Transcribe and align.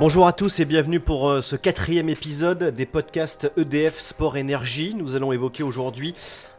Bonjour 0.00 0.26
à 0.26 0.32
tous 0.32 0.58
et 0.58 0.64
bienvenue 0.64 1.00
pour 1.00 1.28
euh, 1.28 1.42
ce 1.42 1.54
quatrième 1.54 2.08
épisode 2.08 2.64
des 2.72 2.86
podcasts 2.86 3.52
EDF 3.58 3.98
Sport 3.98 4.38
Énergie. 4.38 4.94
Nous 4.94 5.16
allons 5.16 5.32
évoquer 5.32 5.62
aujourd'hui 5.62 6.14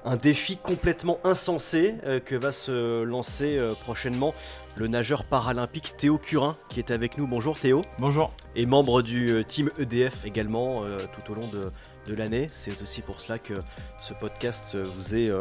un 0.06 0.18
défi 0.18 0.56
complètement 0.56 1.18
insensé 1.24 1.96
euh, 2.06 2.20
que 2.20 2.36
va 2.36 2.52
se 2.52 3.02
lancer 3.02 3.58
euh, 3.58 3.74
prochainement 3.74 4.34
le 4.75 4.88
nageur 4.88 5.25
paralympique 5.25 5.98
Théo 5.98 6.20
Curin 6.20 6.56
qui 6.70 6.80
est 6.80 6.92
avec 6.92 7.18
nous. 7.18 7.25
Bonjour 7.25 7.60
Théo. 7.60 7.82
Bonjour. 7.98 8.32
Et 8.56 8.68
membre 8.68 9.02
du 9.02 9.43
team 9.47 9.71
EDF 9.79 10.25
également 10.25 10.84
tout 11.11 11.32
au 11.32 11.36
long 11.36 11.47
de, 11.47 11.71
de 12.08 12.14
l'année. 12.14 12.48
C'est 12.52 12.82
aussi 12.82 13.02
pour 13.02 13.22
cela 13.22 13.38
que 13.40 13.54
ce 14.02 14.14
podcast 14.14 14.76
vous 14.76 15.16
est, 15.16 15.32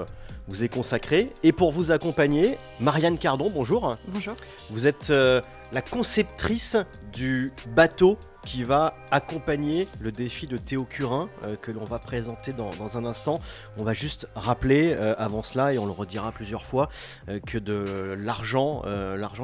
vous 0.49 0.65
est 0.65 0.69
consacré. 0.69 1.33
Et 1.43 1.53
pour 1.53 1.73
vous 1.73 1.93
accompagner, 1.93 2.59
Marianne 2.81 3.19
Cardon, 3.19 3.51
bonjour. 3.53 3.97
Bonjour. 4.09 4.35
Vous 4.71 4.87
êtes 4.87 5.11
la 5.11 5.83
conceptrice 5.83 6.77
du 7.13 7.53
bateau 7.75 8.19
qui 8.45 8.65
va 8.65 8.95
accompagner 9.11 9.89
le 10.01 10.11
défi 10.11 10.47
de 10.47 10.57
Théo 10.57 10.85
Curin 10.85 11.29
euh, 11.45 11.57
que 11.57 11.71
l'on 11.71 11.85
va 11.85 11.99
présenter 11.99 12.53
dans, 12.53 12.97
un 12.97 13.05
instant. 13.05 13.41
On 13.79 13.85
va 13.85 13.93
juste 13.93 14.29
rappeler 14.35 14.95
euh, 14.99 15.15
avant 15.19 15.43
cela, 15.43 15.73
et 15.73 15.79
on 15.79 15.87
le 15.87 15.93
redira 15.93 16.33
plusieurs 16.33 16.65
fois, 16.65 16.89
euh, 17.29 17.39
que 17.41 17.59
de 17.59 18.17
l'argent, 18.19 18.83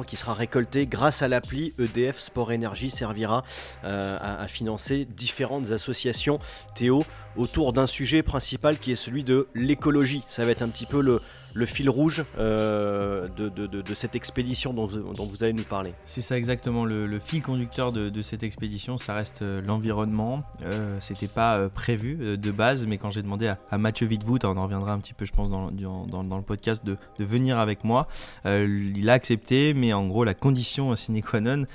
qui 0.05 0.15
sera 0.15 0.33
récolté 0.33 0.87
grâce 0.87 1.21
à 1.21 1.27
l'appli 1.27 1.73
EDF 1.79 2.17
Sport 2.17 2.51
Énergie 2.51 2.89
servira 2.89 3.43
à, 3.83 4.41
à, 4.41 4.47
financer 4.47 5.05
différentes 5.05 5.71
associations 5.71 6.39
Théo 6.75 7.05
autour 7.35 7.73
d'un 7.73 7.87
sujet 7.87 8.23
principal 8.23 8.79
qui 8.79 8.91
est 8.91 8.95
celui 8.95 9.23
de 9.23 9.47
l'écologie. 9.55 10.23
Ça 10.27 10.45
va 10.45 10.51
être 10.51 10.61
un 10.61 10.69
petit 10.69 10.85
peu 10.85 11.01
le, 11.01 11.21
le 11.53 11.65
fil 11.65 11.89
rouge 11.89 12.23
euh, 12.37 13.27
de, 13.27 13.93
cette 13.93 14.15
expédition 14.15 14.73
dont, 14.73 14.87
vous 14.87 15.43
allez 15.43 15.53
nous 15.53 15.63
parler. 15.63 15.93
C'est 16.05 16.21
ça 16.21 16.37
exactement, 16.37 16.85
le, 16.85 17.19
fil 17.19 17.41
conducteur 17.41 17.91
de, 17.91 18.21
cette 18.21 18.43
expédition, 18.43 18.97
ça 18.97 19.13
reste 19.13 19.41
euh, 19.41 19.61
l'environnement. 19.61 20.43
Euh, 20.63 20.97
C'était 21.01 21.27
pas 21.27 21.57
euh, 21.57 21.69
prévu 21.69 22.37
de 22.37 22.51
base, 22.51 22.85
mais 22.85 22.97
quand 22.97 23.11
j'ai 23.11 23.21
demandé 23.21 23.53
à, 23.71 23.77
Mathieu 23.77 24.07
Wittvoot, 24.07 24.45
on 24.45 24.57
en 24.57 24.63
reviendra 24.63 24.93
un 24.93 24.99
petit 24.99 25.13
peu 25.13 25.25
je 25.25 25.31
pense 25.31 25.49
dans, 25.49 25.71
dans, 25.71 26.37
le 26.37 26.43
podcast, 26.43 26.85
de, 26.85 26.97
venir 27.19 27.59
avec 27.59 27.83
moi, 27.83 28.07
il 28.45 29.09
a 29.09 29.13
accepté, 29.13 29.73
mais 29.73 29.93
en 29.93 30.07
gros 30.07 30.23
la 30.23 30.33
condition 30.33 30.95
sine 30.95 31.21
qua 31.21 31.39
non, 31.41 31.65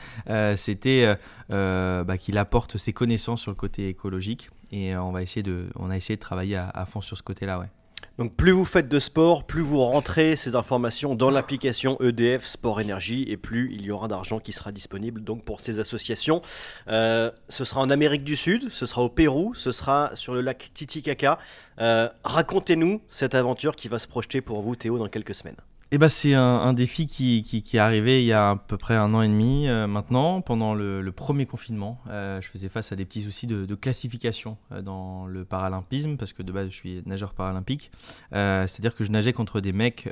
c'était 0.57 1.17
bah, 1.49 2.19
qu'il 2.19 2.39
apporte 2.39 2.77
ses 2.77 2.93
connaissances 2.93 3.43
sur 3.43 3.51
le 3.51 3.57
côté 3.57 3.89
écologique. 3.89 4.51
Et 4.73 4.97
on, 4.97 5.13
va 5.13 5.23
essayer 5.23 5.43
de, 5.43 5.69
on 5.77 5.91
a 5.91 5.97
essayé 5.97 6.17
de 6.17 6.21
travailler 6.21 6.57
à, 6.57 6.69
à 6.69 6.85
fond 6.85 7.01
sur 7.01 7.17
ce 7.17 7.23
côté-là, 7.23 7.61
ouais. 7.61 7.71
Donc 8.17 8.37
plus 8.37 8.53
vous 8.53 8.65
faites 8.65 8.89
de 8.89 9.01
sport, 9.01 9.45
plus 9.45 9.61
vous 9.61 9.83
rentrez 9.83 10.37
ces 10.37 10.55
informations 10.55 11.17
dans 11.17 11.31
l'application 11.31 12.01
EDF 12.01 12.47
Sport 12.47 12.81
Énergie 12.81 13.25
et 13.29 13.37
plus 13.37 13.73
il 13.75 13.85
y 13.85 13.91
aura 13.91 14.07
d'argent 14.07 14.39
qui 14.39 14.53
sera 14.53 14.71
disponible 14.71 15.25
donc 15.25 15.45
pour 15.45 15.61
ces 15.61 15.81
associations. 15.81 16.41
Euh, 16.87 17.33
ce 17.49 17.65
sera 17.65 17.81
en 17.81 17.91
Amérique 17.91 18.23
du 18.23 18.37
Sud, 18.37 18.71
ce 18.71 18.87
sera 18.87 19.03
au 19.03 19.09
Pérou, 19.09 19.53
ce 19.55 19.73
sera 19.73 20.13
sur 20.15 20.33
le 20.33 20.43
lac 20.43 20.71
Titicaca. 20.75 21.39
Euh, 21.81 22.09
racontez-nous 22.23 23.01
cette 23.09 23.35
aventure 23.35 23.75
qui 23.75 23.89
va 23.89 23.99
se 23.99 24.07
projeter 24.07 24.41
pour 24.41 24.63
vous 24.63 24.77
Théo 24.77 24.97
dans 24.97 25.09
quelques 25.09 25.35
semaines. 25.35 25.57
Eh 25.93 25.99
ben, 25.99 26.09
c'est 26.09 26.35
un, 26.35 26.73
défi 26.73 27.07
qui, 27.07 27.43
qui, 27.43 27.77
est 27.77 27.81
arrivé 27.81 28.23
il 28.23 28.27
y 28.27 28.33
a 28.33 28.51
à 28.51 28.57
peu 28.57 28.77
près 28.77 28.95
un 28.95 29.13
an 29.15 29.23
et 29.23 29.29
demi 29.29 29.69
euh, 29.69 29.87
maintenant, 29.87 30.41
pendant 30.41 30.75
le, 30.75 31.13
premier 31.13 31.47
confinement. 31.47 32.01
Euh, 32.11 32.41
je 32.41 32.49
faisais 32.49 32.69
face 32.69 32.91
à 32.91 32.97
des 32.97 33.05
petits 33.05 33.23
soucis 33.23 33.47
de, 33.47 33.75
classification 33.75 34.57
euh, 34.73 34.83
dans 34.83 35.27
le 35.27 35.45
paralympisme, 35.45 36.17
parce 36.17 36.33
que 36.33 36.43
de 36.43 36.51
base 36.53 36.71
je 36.71 36.75
suis 36.75 37.03
nageur 37.07 37.35
paralympique. 37.35 37.91
C'est-à-dire 38.33 38.95
que 38.95 39.05
je 39.05 39.11
nageais 39.11 39.33
contre 39.33 39.61
des 39.61 39.73
mecs 39.73 40.11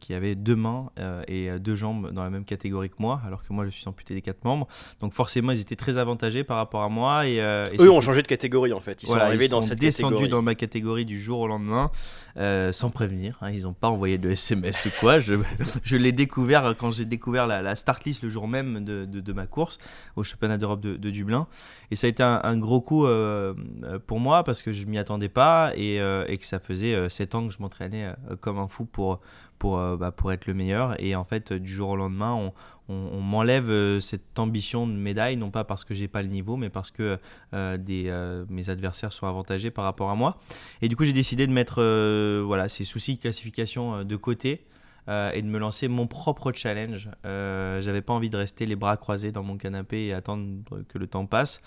qui 0.00 0.14
avaient 0.14 0.34
deux 0.34 0.56
mains 0.56 0.90
et 1.28 1.50
deux 1.58 1.76
jambes 1.76 2.12
dans 2.12 2.24
la 2.24 2.30
même 2.30 2.44
catégorie 2.44 2.90
que 2.90 2.96
moi, 2.98 3.20
alors 3.26 3.42
que 3.42 3.52
moi 3.52 3.64
je 3.66 3.70
suis 3.70 3.88
amputé 3.88 4.14
des 4.14 4.22
quatre 4.22 4.44
membres. 4.44 4.66
Donc 5.00 5.14
forcément 5.14 5.52
ils 5.52 5.60
étaient 5.60 5.76
très 5.76 5.96
avantagés 5.96 6.44
par 6.44 6.56
rapport 6.56 6.82
à 6.82 6.88
moi. 6.88 7.26
Et, 7.26 7.38
Eux 7.78 7.90
ont 7.90 8.00
changé 8.00 8.22
de 8.22 8.26
catégorie 8.26 8.72
en 8.72 8.80
fait. 8.80 9.02
Ils 9.02 9.08
sont 9.08 9.14
arrivés 9.14 9.48
dans 9.48 9.62
cette 9.62 9.78
descendus 9.78 10.28
dans 10.28 10.42
ma 10.42 10.54
catégorie 10.54 11.04
du 11.04 11.20
jour 11.20 11.40
au 11.40 11.46
lendemain, 11.46 11.90
sans 12.72 12.90
prévenir. 12.90 13.38
Hein. 13.40 13.50
ils 13.50 13.62
n'ont 13.62 13.74
pas 13.74 13.88
envoyé 13.88 14.18
de 14.18 14.30
SMS 14.30 14.55
ce 14.72 14.88
quoi. 15.00 15.18
Je, 15.20 15.34
l'ai 15.96 16.12
découvert 16.12 16.74
quand 16.78 16.90
j'ai 16.90 17.04
découvert 17.04 17.46
la, 17.46 17.76
start 17.76 18.04
list 18.04 18.22
le 18.22 18.28
jour 18.28 18.48
même 18.48 18.84
de, 18.84 19.32
ma 19.32 19.46
course 19.46 19.78
au 20.16 20.22
championnat 20.22 20.58
d'Europe 20.58 20.80
de, 20.80 21.10
Dublin. 21.10 21.46
Et 21.90 21.96
ça 21.96 22.06
a 22.06 22.10
été 22.10 22.22
un, 22.22 22.56
gros 22.56 22.80
coup 22.80 23.06
euh, 23.06 23.54
pour 24.06 24.20
moi 24.20 24.44
parce 24.44 24.62
que 24.62 24.72
je 24.72 24.86
m'y 24.86 24.98
attendais 24.98 25.28
pas 25.28 25.72
et, 25.76 26.00
euh, 26.00 26.24
que 26.36 26.46
ça 26.46 26.58
faisait 26.58 27.08
7 27.08 27.34
euh, 27.34 27.38
ans 27.38 27.46
que 27.46 27.52
je 27.52 27.60
m'entraînais 27.60 28.12
comme 28.40 28.58
un 28.58 28.68
fou 28.68 28.84
pour, 28.84 29.20
pour, 29.58 29.78
bah, 29.96 30.10
pour 30.10 30.32
être 30.32 30.46
le 30.46 30.54
meilleur. 30.54 31.00
Et 31.02 31.14
en 31.16 31.24
fait, 31.24 31.52
du 31.52 31.72
jour 31.72 31.90
au 31.90 31.96
lendemain, 31.96 32.32
on, 32.34 32.52
on, 32.88 33.20
m'enlève 33.20 33.98
cette 34.00 34.38
ambition 34.38 34.86
de 34.86 34.92
médaille, 34.92 35.36
non 35.36 35.50
pas 35.50 35.64
parce 35.64 35.84
que 35.84 35.94
j'ai 35.94 36.08
pas 36.08 36.22
le 36.22 36.28
niveau, 36.28 36.56
mais 36.56 36.70
parce 36.70 36.90
que 36.90 37.18
des, 37.52 38.44
mes 38.48 38.70
adversaires 38.70 39.12
sont 39.12 39.26
avantagés 39.26 39.70
par 39.70 39.84
rapport 39.84 40.10
à 40.10 40.14
moi. 40.14 40.38
Et 40.82 40.88
du 40.88 40.96
coup, 40.96 41.04
j'ai 41.04 41.12
décidé 41.12 41.46
de 41.46 41.52
mettre 41.52 41.82
voilà, 42.42 42.68
ces 42.68 42.84
soucis 42.84 43.16
de 43.16 43.20
classification 43.20 44.04
de 44.04 44.16
côté 44.16 44.64
euh, 45.08 45.30
et 45.32 45.42
de 45.42 45.46
me 45.46 45.58
lancer 45.58 45.86
mon 45.88 46.06
propre 46.06 46.52
challenge. 46.52 47.08
Euh, 47.24 47.80
J'avais 47.80 48.02
pas 48.02 48.12
envie 48.12 48.30
de 48.30 48.36
rester 48.36 48.66
les 48.66 48.74
bras 48.74 48.96
croisés 48.96 49.30
dans 49.30 49.44
mon 49.44 49.56
canapé 49.56 50.06
et 50.06 50.12
attendre 50.12 50.44
que 50.88 50.98
le 50.98 51.06
temps 51.06 51.26
passe. 51.26 51.60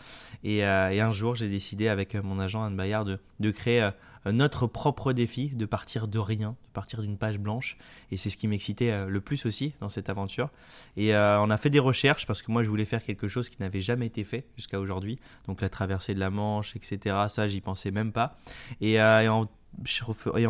Et, 0.43 0.65
euh, 0.65 0.89
un 0.89 1.11
jour, 1.11 1.35
j'ai 1.35 1.47
décidé 1.47 1.87
avec 1.87 2.15
mon 2.15 2.39
agent 2.39 2.61
Anne 2.61 2.75
Bayard 2.75 3.19
de, 3.39 3.51
créer 3.51 3.83
euh, 3.83 3.91
notre 4.25 4.67
propre 4.67 5.13
défi, 5.13 5.49
de 5.49 5.65
partir 5.65 6.07
de 6.07 6.19
rien, 6.19 6.49
de 6.67 6.73
partir 6.73 7.01
d'une 7.01 7.17
page 7.17 7.37
blanche. 7.37 7.77
Et 8.11 8.17
c'est 8.17 8.29
ce 8.29 8.37
qui 8.37 8.47
m'excitait 8.47 9.05
le 9.07 9.21
plus 9.21 9.45
aussi 9.45 9.73
dans 9.79 9.89
cette 9.89 10.09
aventure. 10.09 10.49
Et 10.97 11.15
on 11.15 11.49
a 11.49 11.57
fait 11.57 11.69
des 11.69 11.79
recherches 11.79 12.25
parce 12.25 12.41
que 12.41 12.51
moi, 12.51 12.63
je 12.63 12.69
voulais 12.69 12.85
faire 12.85 13.03
quelque 13.03 13.27
chose 13.27 13.49
qui 13.49 13.61
n'avait 13.61 13.81
jamais 13.81 14.07
été 14.07 14.23
fait 14.23 14.45
jusqu'à 14.55 14.79
aujourd'hui. 14.79 15.19
Donc 15.47 15.61
la 15.61 15.69
traversée 15.69 16.13
de 16.13 16.19
la 16.19 16.29
Manche, 16.29 16.75
etc. 16.75 17.15
Ça, 17.29 17.47
j'y 17.47 17.61
pensais 17.61 17.91
même 17.91 18.11
pas. 18.11 18.37
Et 18.81 18.99
en 18.99 19.47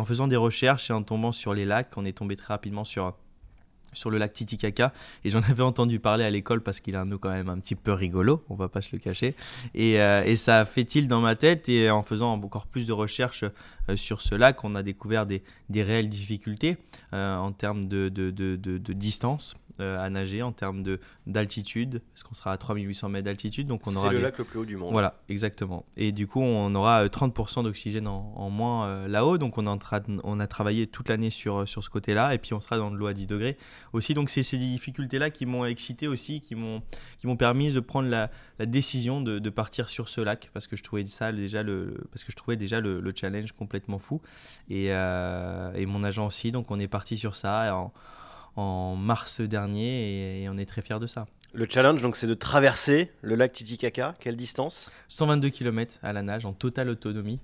faisant 0.04 0.28
des 0.28 0.36
recherches 0.36 0.90
et 0.90 0.92
en 0.92 1.02
tombant 1.02 1.32
sur 1.32 1.54
les 1.54 1.64
lacs, 1.64 1.96
on 1.96 2.04
est 2.04 2.16
tombé 2.16 2.36
très 2.36 2.52
rapidement 2.52 2.84
sur 2.84 3.16
sur 3.92 4.10
le 4.10 4.18
lac 4.18 4.32
Titicaca. 4.32 4.92
Et 5.24 5.30
j'en 5.30 5.42
avais 5.42 5.62
entendu 5.62 5.98
parler 6.00 6.24
à 6.24 6.30
l'école 6.30 6.62
parce 6.62 6.80
qu'il 6.80 6.96
a 6.96 7.00
un 7.00 7.12
eau 7.12 7.18
quand 7.18 7.30
même 7.30 7.48
un 7.48 7.58
petit 7.58 7.74
peu 7.74 7.92
rigolo, 7.92 8.44
on 8.48 8.54
va 8.54 8.68
pas 8.68 8.80
se 8.80 8.90
le 8.92 8.98
cacher. 8.98 9.34
Et, 9.74 10.00
euh, 10.00 10.24
et 10.24 10.36
ça 10.36 10.64
fait 10.64 10.84
tilt 10.84 11.08
dans 11.08 11.20
ma 11.20 11.36
tête 11.36 11.68
et 11.68 11.90
en 11.90 12.02
faisant 12.02 12.32
encore 12.32 12.66
plus 12.66 12.86
de 12.86 12.92
recherches 12.92 13.44
euh, 13.88 13.96
sur 13.96 14.20
ce 14.20 14.34
lac 14.34 14.64
on 14.64 14.74
a 14.74 14.82
découvert 14.82 15.26
des, 15.26 15.42
réelles 15.70 16.08
difficultés 16.08 16.76
euh, 17.12 17.36
en 17.36 17.52
termes 17.52 17.88
de 17.88 18.08
distance 18.92 19.54
euh, 19.78 20.04
à 20.04 20.10
nager 20.10 20.42
en 20.42 20.52
termes 20.52 20.82
de 20.82 21.00
d'altitude, 21.26 22.02
parce 22.12 22.24
qu'on 22.24 22.34
sera 22.34 22.52
à 22.52 22.56
3800 22.56 23.08
mètres 23.08 23.24
d'altitude, 23.24 23.66
donc 23.66 23.86
on 23.86 23.94
aura. 23.94 24.08
C'est 24.08 24.14
le 24.14 24.20
lac 24.20 24.36
le 24.38 24.44
plus 24.44 24.58
haut 24.58 24.64
du 24.64 24.76
monde. 24.76 24.92
Voilà, 24.92 25.20
exactement. 25.28 25.86
Et 25.96 26.12
du 26.12 26.26
coup, 26.26 26.40
on 26.40 26.74
aura 26.74 27.06
30% 27.06 27.60
euh, 27.60 27.62
d'oxygène 27.62 28.08
en, 28.08 28.50
moins 28.50 28.88
euh, 28.88 29.08
là-haut, 29.08 29.38
donc 29.38 29.58
on, 29.58 29.66
on 29.66 30.40
a 30.40 30.46
travaillé 30.46 30.86
toute 30.86 31.08
l'année 31.08 31.30
sur, 31.30 31.68
sur 31.68 31.84
ce 31.84 31.90
côté-là, 31.90 32.34
et 32.34 32.38
puis 32.38 32.52
on 32.52 32.60
sera 32.60 32.78
dans 32.78 32.90
de 32.90 32.96
l'eau 32.96 33.06
à 33.06 33.12
10 33.12 33.26
degrés 33.26 33.56
aussi. 33.92 34.14
Donc 34.14 34.28
c'est 34.28 34.42
ces 34.42 34.58
difficultés-là 34.58 35.30
qui 35.30 35.46
m'ont 35.46 35.64
excité 35.64 36.08
aussi, 36.08 36.40
qui 36.40 36.54
m'ont 36.54 37.36
permis 37.36 37.72
de 37.72 37.80
prendre 37.80 38.08
la, 38.08 38.30
la 38.58 38.66
décision 38.66 39.20
de, 39.20 39.38
de, 39.38 39.50
partir 39.50 39.88
sur 39.88 40.08
ce 40.08 40.20
lac, 40.20 40.50
parce 40.52 40.66
que 40.66 40.76
je 40.76 40.82
trouvais 40.82 41.06
ça 41.06 41.32
déjà 41.32 41.62
le, 41.62 41.94
parce 42.10 42.24
que 42.24 42.32
je 42.32 42.36
trouvais 42.36 42.56
déjà 42.56 42.80
le, 42.80 43.00
le 43.00 43.12
challenge 43.14 43.52
complètement 43.52 43.98
fou, 43.98 44.20
et, 44.68 44.86
et 44.86 45.86
mon 45.86 46.02
agent 46.02 46.26
aussi. 46.26 46.50
Donc 46.50 46.70
on 46.70 46.78
est 46.78 46.88
parti 46.88 47.16
sur 47.16 47.34
ça. 47.34 47.74
En, 47.76 47.92
en 48.56 48.96
mars 48.96 49.40
dernier 49.40 50.42
et, 50.42 50.48
on 50.48 50.58
est 50.58 50.66
très 50.66 50.82
fiers 50.82 50.98
de 50.98 51.06
ça. 51.06 51.26
Le 51.52 51.66
challenge, 51.68 52.00
donc, 52.00 52.16
c'est 52.16 52.26
de 52.26 52.34
traverser 52.34 53.10
le 53.22 53.34
lac 53.34 53.52
Titicaca. 53.52 54.14
Quelle 54.20 54.36
distance? 54.36 54.90
122 55.08 55.50
km 55.50 55.98
à 56.02 56.12
la 56.12 56.22
nage 56.22 56.46
en 56.46 56.52
totale 56.52 56.88
autonomie. 56.88 57.40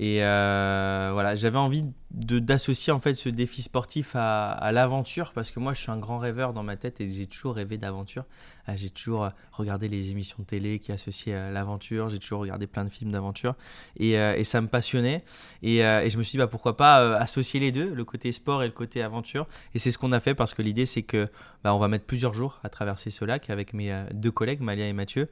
Et 0.00 0.22
euh, 0.22 1.10
voilà, 1.12 1.34
j'avais 1.34 1.58
envie 1.58 1.84
d'associer 2.10 2.92
en 2.92 3.00
fait 3.00 3.14
ce 3.14 3.28
défi 3.28 3.60
sportif 3.60 4.12
à, 4.14 4.70
l'aventure 4.72 5.32
parce 5.34 5.50
que 5.50 5.60
moi 5.60 5.74
je 5.74 5.80
suis 5.80 5.90
un 5.90 5.98
grand 5.98 6.18
rêveur 6.18 6.54
dans 6.54 6.62
ma 6.62 6.76
tête 6.76 7.00
et 7.00 7.06
j'ai 7.06 7.26
toujours 7.26 7.54
rêvé 7.54 7.76
d'aventure. 7.76 8.24
Ah, 8.70 8.76
j'ai 8.76 8.90
toujours 8.90 9.24
euh, 9.24 9.30
regardé 9.52 9.88
les 9.88 10.10
émissions 10.10 10.36
de 10.40 10.44
télé 10.44 10.78
qui 10.78 10.92
associaient 10.92 11.32
à 11.32 11.50
l'aventure, 11.50 12.10
j'ai 12.10 12.18
toujours 12.18 12.40
regardé 12.40 12.66
plein 12.66 12.84
de 12.84 12.90
films 12.90 13.10
d'aventure 13.10 13.54
et, 13.96 14.18
euh, 14.18 14.36
et, 14.36 14.44
ça 14.44 14.60
me 14.60 14.66
passionnait. 14.66 15.24
Et, 15.62 15.82
euh, 15.86 16.02
et, 16.02 16.10
je 16.10 16.18
me 16.18 16.22
suis 16.22 16.32
dit 16.32 16.38
bah, 16.38 16.48
pourquoi 16.48 16.76
pas 16.76 17.16
associer 17.16 17.60
les 17.60 17.72
deux, 17.72 17.94
le 17.94 18.04
côté 18.04 18.30
sport 18.30 18.62
et 18.62 18.66
le 18.66 18.72
côté 18.72 19.02
aventure. 19.02 19.46
Et 19.74 19.78
c'est 19.78 19.90
ce 19.90 19.96
qu'on 19.96 20.12
a 20.12 20.20
fait 20.20 20.34
parce 20.34 20.52
que 20.52 20.60
l'idée 20.60 20.84
c'est 20.84 21.02
que 21.02 21.28
bah, 21.64 21.74
on 21.74 21.78
va 21.78 21.88
mettre 21.88 22.04
plusieurs 22.04 22.34
jours 22.34 22.60
à 22.62 22.68
traverser 22.68 23.08
ce 23.08 23.24
lac 23.24 23.48
avec 23.48 23.72
mes 23.72 24.04
deux 24.12 24.30
collègues, 24.30 24.60
Malia 24.60 24.86
et 24.86 24.92
Mathieu. 24.92 25.30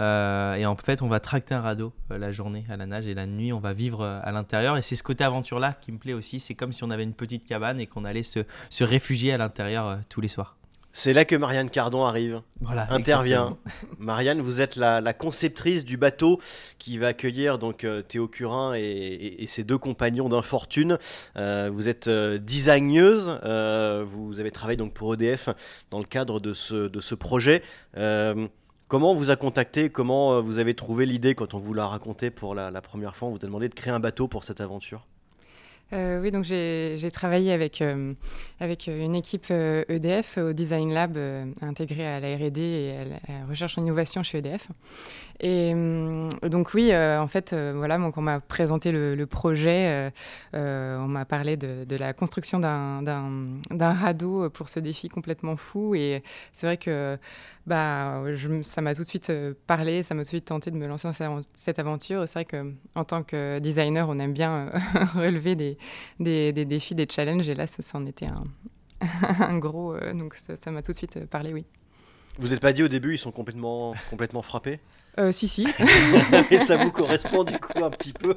et 0.00 0.66
en 0.66 0.76
fait, 0.76 1.02
on 1.02 1.08
va 1.08 1.18
tracter 1.18 1.54
un 1.54 1.62
radeau 1.62 1.92
la 2.08 2.30
journée 2.30 2.64
à 2.68 2.76
la 2.76 2.86
nage 2.86 3.08
et 3.08 3.14
la 3.14 3.26
nuit, 3.26 3.52
on 3.52 3.58
va 3.58 3.72
vivre 3.72 4.04
à 4.04 4.30
l'intérieur. 4.30 4.76
Et 4.76 4.82
c'est 4.82 4.96
ce 4.96 5.02
côté 5.02 5.24
aventure 5.24 5.58
là 5.58 5.72
qui 5.72 5.90
me 5.90 5.98
plaît 5.98 6.14
aussi. 6.16 6.40
C'est 6.40 6.54
comme 6.54 6.72
si 6.72 6.82
on 6.84 6.90
avait 6.90 7.04
une 7.04 7.14
petite 7.14 7.44
cabane 7.44 7.80
et 7.80 7.86
qu'on 7.86 8.04
allait 8.04 8.22
se, 8.22 8.40
se 8.70 8.84
réfugier 8.84 9.32
à 9.32 9.38
l'intérieur 9.38 10.00
tous 10.08 10.20
les 10.20 10.28
soirs. 10.28 10.56
C'est 10.98 11.12
là 11.12 11.26
que 11.26 11.36
Marianne 11.36 11.68
Cardon 11.68 12.06
arrive, 12.06 12.40
voilà, 12.62 12.90
intervient. 12.90 13.58
Marianne, 13.98 14.40
vous 14.40 14.62
êtes 14.62 14.76
la, 14.76 15.12
conceptrice 15.12 15.84
du 15.84 15.98
bateau 15.98 16.40
qui 16.78 16.96
va 16.96 17.08
accueillir 17.08 17.58
donc 17.58 17.84
euh, 17.84 18.00
Théo 18.00 18.28
Curin 18.28 18.72
et, 18.74 19.44
ses 19.46 19.62
deux 19.62 19.76
compagnons 19.76 20.30
d'infortune. 20.30 20.96
Euh, 21.36 21.70
vous 21.70 21.88
êtes 21.88 22.08
euh, 22.08 22.38
designeuse, 22.38 23.38
vous 24.06 24.40
avez 24.40 24.50
travaillé 24.50 24.78
donc 24.78 24.94
pour 24.94 25.12
EDF 25.12 25.50
dans 25.90 25.98
le 25.98 26.06
cadre 26.06 26.40
de 26.40 26.54
ce, 26.54 26.88
de 26.88 27.00
ce 27.00 27.14
projet. 27.14 27.62
Comment 27.92 29.10
on 29.10 29.14
vous 29.14 29.30
a 29.30 29.36
contacté? 29.36 29.90
Comment 29.90 30.40
vous 30.40 30.58
avez 30.58 30.72
trouvé 30.72 31.04
l'idée 31.04 31.34
quand 31.34 31.52
on 31.52 31.58
vous 31.58 31.74
l'a 31.74 31.86
raconté 31.86 32.30
pour 32.30 32.54
la, 32.54 32.70
la 32.70 32.80
première 32.80 33.16
fois? 33.16 33.28
On 33.28 33.32
vous 33.32 33.36
a 33.36 33.46
demandé 33.46 33.68
de 33.68 33.74
créer 33.74 33.92
un 33.92 34.00
bateau 34.00 34.28
pour 34.28 34.44
cette 34.44 34.62
aventure 34.62 35.06
euh, 35.92 36.20
oui, 36.20 36.32
donc 36.32 36.44
j'ai 36.44 37.10
travaillé 37.12 37.52
avec, 37.52 37.80
euh, 37.80 38.12
avec 38.58 38.88
une 38.88 39.14
équipe 39.14 39.52
EDF 39.52 40.38
euh, 40.38 40.40
e 40.40 40.50
au 40.50 40.52
Design 40.52 40.92
Lab 40.92 41.16
intégré 41.62 42.04
à 42.04 42.18
la 42.18 42.36
R&D 42.36 42.60
et 42.60 42.96
à 42.96 43.04
la 43.04 43.46
recherche 43.48 43.78
et 43.78 43.80
innovation 43.80 44.22
chez 44.24 44.38
EDF. 44.38 44.68
Et 45.38 45.74
donc 46.42 46.72
oui, 46.72 46.96
en 46.96 47.26
fait, 47.26 47.54
voilà, 47.54 47.98
donc 47.98 48.16
on 48.16 48.22
m'a 48.22 48.40
présenté 48.40 48.90
le, 48.90 49.26
projet, 49.26 50.10
on 50.54 51.06
m'a 51.06 51.26
parlé 51.26 51.58
de, 51.58 51.96
la 51.96 52.14
construction 52.14 52.58
d'un 52.58 53.92
radeau 53.92 54.48
pour 54.48 54.70
ce 54.70 54.80
défi 54.80 55.08
complètement 55.10 55.56
fou. 55.56 55.94
Et 55.94 56.22
c'est 56.54 56.66
vrai 56.66 56.78
que 56.78 57.18
bah, 57.66 58.22
ça 58.62 58.80
m'a 58.80 58.94
tout 58.94 59.02
de 59.02 59.08
suite 59.08 59.30
parlé, 59.66 60.02
ça 60.02 60.14
m'a 60.14 60.22
tout 60.22 60.28
de 60.28 60.30
suite 60.30 60.46
tenté 60.46 60.70
de 60.70 60.76
me 60.76 60.86
lancer 60.86 61.08
dans 61.20 61.40
cette 61.52 61.78
aventure. 61.78 62.26
C'est 62.26 62.44
vrai 62.44 62.46
qu'en 62.46 63.04
tant 63.04 63.22
que 63.22 63.58
designer, 63.58 64.08
on 64.08 64.18
aime 64.18 64.32
bien 64.32 64.70
relever 65.14 65.54
des 65.54 65.75
des, 66.20 66.52
défis, 66.52 66.94
des 66.94 67.06
challenges. 67.10 67.48
Et 67.48 67.54
là, 67.54 67.66
ça, 67.66 67.98
en 67.98 68.06
était 68.06 68.26
un, 69.40 69.58
gros. 69.58 69.94
Euh, 69.94 70.12
donc 70.12 70.34
ça 70.34 70.70
m'a 70.70 70.82
tout 70.82 70.92
de 70.92 70.96
suite 70.96 71.26
parlé, 71.26 71.52
oui. 71.52 71.64
Vous 72.38 72.48
n'êtes 72.48 72.60
pas 72.60 72.72
dit 72.72 72.82
au 72.82 72.88
début, 72.88 73.14
ils 73.14 73.18
sont 73.18 73.32
complètement, 73.32 73.94
complètement 74.10 74.42
frappés? 74.42 74.80
Euh, 75.18 75.32
si, 75.32 75.48
si. 75.48 75.66
Et 76.50 76.58
ça 76.58 76.76
vous 76.76 76.90
correspond 76.90 77.42
du 77.42 77.58
coup 77.58 77.82
un 77.82 77.90
petit 77.90 78.12
peu. 78.12 78.36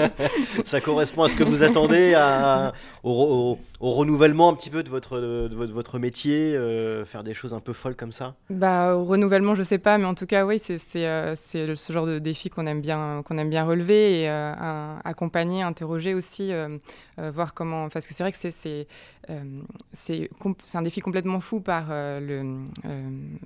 ça 0.64 0.80
correspond 0.80 1.24
à 1.24 1.28
ce 1.28 1.36
que 1.36 1.44
vous 1.44 1.62
attendez, 1.62 2.14
à, 2.14 2.72
au, 3.02 3.58
renouvellement 3.80 4.48
un 4.48 4.54
petit 4.54 4.70
peu 4.70 4.82
de 4.82 4.88
votre, 4.88 5.18
de 5.18 5.54
votre, 5.54 5.98
métier, 5.98 6.56
euh, 6.56 7.04
faire 7.04 7.22
des 7.22 7.34
choses 7.34 7.52
un 7.52 7.60
peu 7.60 7.74
folles 7.74 7.96
comme 7.96 8.12
ça? 8.12 8.34
Bah, 8.48 8.94
Au 8.96 9.04
renouvellement, 9.04 9.54
je 9.54 9.62
sais 9.62 9.76
pas, 9.76 9.98
mais 9.98 10.06
en 10.06 10.14
tout 10.14 10.24
cas, 10.24 10.46
oui, 10.46 10.58
c'est 10.58 10.78
euh, 10.96 11.36
ce 11.36 11.92
genre 11.92 12.06
de 12.06 12.18
défi 12.18 12.48
qu'on 12.48 12.66
aime, 12.66 12.80
bien, 12.80 13.22
qu'on 13.22 13.36
aime 13.36 13.50
bien 13.50 13.64
relever 13.64 14.22
et 14.22 14.28
accompagner, 14.28 15.62
interroger 15.62 16.14
aussi, 16.14 16.50
voir 17.18 17.52
comment. 17.52 17.90
Parce 17.90 18.06
que 18.06 18.14
c'est 18.14 18.24
vrai 18.24 18.32
que 18.32 18.38
c'est 18.38 18.86
c'est 19.92 20.28
un 20.74 20.82
défi 20.82 21.00
complètement 21.00 21.40
fou 21.40 21.60
par 21.60 21.88
le, 21.90 22.62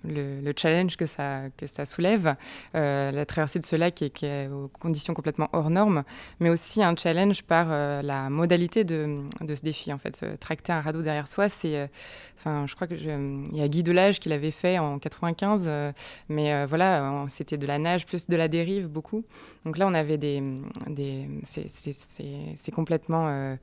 le, 0.04 0.40
le, 0.40 0.52
challenge 0.56 0.96
que 0.96 1.06
ça, 1.06 1.42
que 1.56 1.66
ça 1.66 1.84
soulève. 1.84 2.36
Euh, 2.74 3.10
la 3.10 3.26
traversée 3.26 3.58
de 3.58 3.64
ce 3.64 3.76
lac 3.76 3.94
qui 3.94 4.26
est, 4.26 4.48
aux 4.48 4.68
conditions 4.68 5.14
complètement 5.14 5.48
hors 5.52 5.70
normes, 5.70 6.04
mais 6.38 6.50
aussi 6.50 6.82
un 6.82 6.94
challenge 6.96 7.42
par 7.42 7.66
euh, 7.70 8.00
la 8.02 8.30
modalité 8.30 8.84
de, 8.84 9.18
ce 9.40 9.62
défi. 9.62 9.92
En 9.92 9.98
fait, 9.98 10.24
tracter 10.38 10.72
un 10.72 10.80
radeau 10.80 11.02
derrière 11.02 11.26
soi, 11.26 11.48
c'est, 11.48 11.76
euh, 11.76 11.86
enfin, 12.38 12.66
je 12.66 12.74
crois 12.74 12.86
que 12.86 12.94
il 12.94 13.56
y 13.56 13.62
a 13.62 13.68
Guy 13.68 13.82
Delage 13.82 14.20
qui 14.20 14.28
l'avait 14.28 14.50
fait 14.50 14.78
en 14.78 14.98
95, 14.98 15.68
mais 16.28 16.66
voilà, 16.66 17.24
c'était 17.28 17.56
de 17.58 17.66
la 17.66 17.78
nage 17.78 18.06
plus 18.06 18.28
de 18.28 18.36
la 18.36 18.48
dérive 18.48 18.88
beaucoup. 18.88 19.24
Donc 19.64 19.76
là, 19.76 19.86
on 19.86 19.94
avait 19.94 20.18
des, 20.18 20.42
des 20.86 21.28
c'est 21.42 22.72
complètement, 22.72 23.56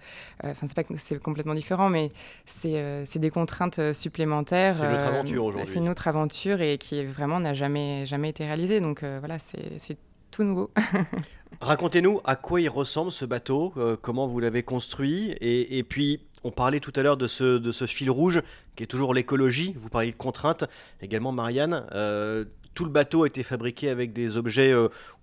enfin, 0.44 0.68
c'est 0.68 0.76
pas 0.76 0.84
c'est 0.98 1.22
complètement 1.22 1.56
différent, 1.56 1.90
mais 1.90 2.10
c'est 2.46 3.20
des 3.20 3.30
contraintes 3.30 3.94
supplémentaires. 3.94 4.76
C'est 4.76 4.90
notre 4.90 5.04
aventure 5.04 5.46
aujourd'hui. 5.46 5.74
C'est 5.74 5.80
notre 5.80 6.08
aventure 6.08 6.62
et 6.62 6.78
qui 6.78 7.04
vraiment 7.06 7.40
n'a 7.40 7.54
jamais 7.54 8.06
jamais 8.06 8.30
été 8.30 8.46
réalisée. 8.46 8.80
Donc 8.80 8.87
euh, 9.04 9.18
voilà, 9.20 9.40
c'est 9.40 9.98
tout 10.32 10.44
nouveau. 10.44 10.72
Racontez-nous 11.62 12.22
à 12.26 12.36
quoi 12.36 12.62
il 12.62 12.70
ressemble 12.70 13.12
ce 13.12 13.26
bateau, 13.26 13.74
euh, 13.78 13.96
comment 14.00 14.28
vous 14.28 14.40
l'avez 14.40 14.64
construit, 14.64 15.36
et, 15.40 15.84
puis 15.84 16.22
on 16.44 16.52
parlait 16.52 16.80
tout 16.80 16.92
à 16.96 17.02
l'heure 17.02 17.18
de 17.18 17.28
ce, 17.28 17.86
fil 17.88 18.12
rouge 18.12 18.42
qui 18.76 18.84
est 18.84 18.88
toujours 18.88 19.14
l'écologie, 19.14 19.76
vous 19.80 19.90
parliez 19.90 20.12
de 20.12 20.18
contraintes, 20.18 20.66
également 21.02 21.32
Marianne. 21.32 21.86
Euh, 21.94 22.46
tout 22.74 22.86
le 22.86 22.92
bateau 22.92 23.24
a 23.24 23.28
été 23.28 23.42
fabriqué 23.42 23.90
avec 23.90 24.14
des 24.14 24.38
objets 24.38 24.72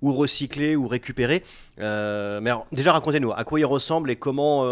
ou 0.02 0.12
recyclés 0.12 0.75
ou 0.75 0.88
récupérés. 0.88 1.44
mais 1.78 2.50
déjà 2.72 2.93
racontez-nous 2.93 3.32
à 3.32 3.44
quoi 3.44 3.60
il 3.60 3.67
ressemble 3.67 4.10
et 4.10 4.17
comment, 4.17 4.64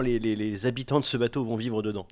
les 0.00 0.66
habitants 0.66 1.00
de 1.00 1.04
ce 1.04 1.18
bateau 1.18 1.44
vont 1.44 1.56
vivre 1.56 1.82
dedans? 1.82 2.06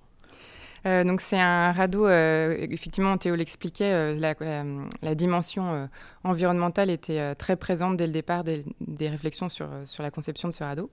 Euh, 0.84 1.04
donc 1.04 1.20
c'est 1.20 1.38
un 1.38 1.72
radeau, 1.72 2.06
euh, 2.06 2.56
effectivement 2.58 3.16
Théo 3.16 3.36
l'expliquait, 3.36 3.92
euh, 3.92 4.84
la, 5.02 5.14
dimension 5.14 5.88
environnementale 6.24 6.90
était 6.90 7.34
très 7.36 7.56
présente 7.56 7.96
dès 7.96 8.06
le 8.06 8.12
départ 8.12 8.44
des, 8.44 8.64
réflexions 9.08 9.48
sur, 9.48 9.68
la 10.00 10.10
conception 10.10 10.48
de 10.48 10.54
ce 10.54 10.64
radeau. 10.64 10.90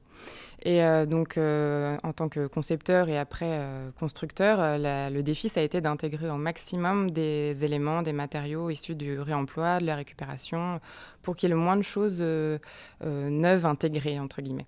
Et 0.64 0.82
donc 1.08 1.38
en 1.38 2.14
tant 2.14 2.28
que 2.28 2.48
concepteur 2.48 3.08
et 3.08 3.18
après 3.18 3.66
constructeur, 3.98 4.78
le 4.78 5.22
défi 5.22 5.48
ça 5.48 5.62
a 5.62 5.64
été 5.64 5.80
d'intégrer 5.80 6.30
au 6.30 6.36
maximum 6.36 7.12
des 7.12 7.64
éléments, 7.64 8.02
des 8.02 8.12
matériaux 8.12 8.70
issus 8.70 8.96
du 8.96 9.20
réemploi, 9.20 9.80
de 9.80 9.86
la 9.86 9.96
récupération, 9.96 10.82
pour 11.24 11.38
qu'il 11.38 11.48
y 11.48 11.52
ait 11.52 11.56
le 11.56 11.62
moins 11.62 11.78
de 11.78 11.82
choses 11.82 12.20
neuves 12.20 13.66
intégrées 13.66 14.20
entre 14.20 14.42
guillemets. 14.42 14.68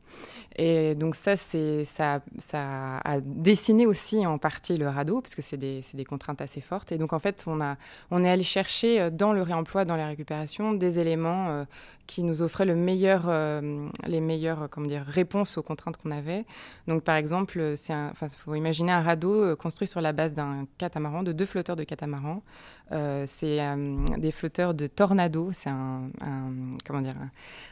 Et 0.56 0.96
donc 0.96 1.16
ça, 1.16 1.36
ça, 1.38 2.22
a 2.54 3.20
dessiné 3.22 3.86
aussi 3.86 4.26
en 4.26 4.38
partie 4.38 4.78
le 4.78 4.88
radeau 4.88 5.22
parce 5.22 5.36
que 5.36 5.42
c'est 5.42 5.58
des, 5.58 6.06
contraintes 6.06 6.42
assez 6.42 6.62
fortes. 6.62 6.92
Et 6.92 6.98
donc, 6.98 7.14
en 7.14 7.20
fait, 7.20 7.44
on, 7.48 7.60
a, 7.62 7.78
on 8.10 8.24
est 8.24 8.30
allé 8.30 8.44
chercher 8.44 9.00
euh, 9.00 9.10
dans 9.10 9.34
le 9.34 9.42
réemploi, 9.42 9.86
dans 9.86 9.96
la 9.96 10.08
récupération, 10.08 10.74
des 10.74 11.00
éléments 11.00 11.50
euh, 11.50 11.64
qui 12.12 12.24
nous 12.24 12.42
meilleur, 12.76 13.24
euh, 13.28 13.88
les 14.06 14.20
meilleures 14.20 14.70
réponses 15.08 15.58
aux 15.58 15.64
contraintes 15.64 15.98
qu'on 15.98 16.12
avait. 16.12 16.46
Donc, 16.88 17.04
par 17.04 17.16
exemple, 17.16 17.76
il 17.76 18.30
faut 18.38 18.56
imaginer 18.56 18.92
un 18.92 19.02
radeau 19.02 19.56
construit 19.56 19.88
sur 19.88 20.02
la 20.02 20.12
base 20.12 20.34
d'un 20.34 20.68
catamaran, 20.78 21.24
de 21.24 21.32
deux 21.32 21.46
flotteurs 21.46 21.76
de 21.76 21.84
catamaran. 21.84 22.44
c'est 23.26 23.60
des 24.18 24.32
flotteurs 24.32 24.74
de 24.74 24.88
Tornado. 24.88 25.50
C'est 25.54 25.70
un, 25.70 26.10
comment 26.86 27.02
dire, 27.02 27.16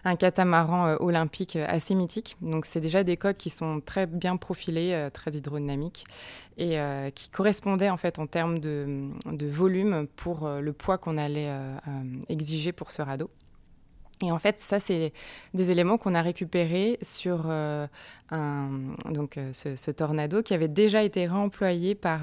un, 0.06 0.15
catamaran 0.15 0.95
olympique 1.00 1.56
assez 1.56 1.95
mythique. 1.95 2.38
Donc, 2.42 2.65
c'est 2.65 2.80
déjà 2.80 3.03
des 3.03 3.18
coques 3.18 3.38
qui 3.38 3.50
sont 3.50 3.81
très 3.81 4.06
bien 4.07 4.38
profilées, 4.38 5.09
très 5.13 5.31
hydrodynamiques 5.31 6.06
et 6.57 6.77
qui 7.15 7.30
correspondait 7.30 7.89
en 7.89 7.97
fait 7.97 8.19
en 8.19 8.27
termes 8.27 8.59
de, 8.59 9.09
volume 9.50 10.07
pour 10.15 10.45
euh, 10.45 10.62
le 10.62 10.74
poids 10.74 10.97
qu'on 10.97 11.18
allait 11.18 11.50
euh, 11.50 11.77
euh, 11.88 12.21
exiger 12.30 12.71
pour 12.71 12.92
ce 12.92 13.01
radeau. 13.01 13.30
Et 14.21 14.31
en 14.31 14.39
fait, 14.39 14.60
ça, 14.60 14.80
c'est 14.80 15.13
des 15.54 15.71
éléments 15.71 15.98
qu'on 15.98 16.13
a 16.13 16.21
récupérés 16.21 16.98
sur 17.01 17.50
un, 17.50 17.89
donc, 19.06 19.39
ce, 19.54 19.92
tornado 19.92 20.44
qui 20.44 20.54
avait 20.54 20.68
déjà 20.68 21.04
été 21.04 21.25
réemployé 21.25 21.95
par 21.95 22.21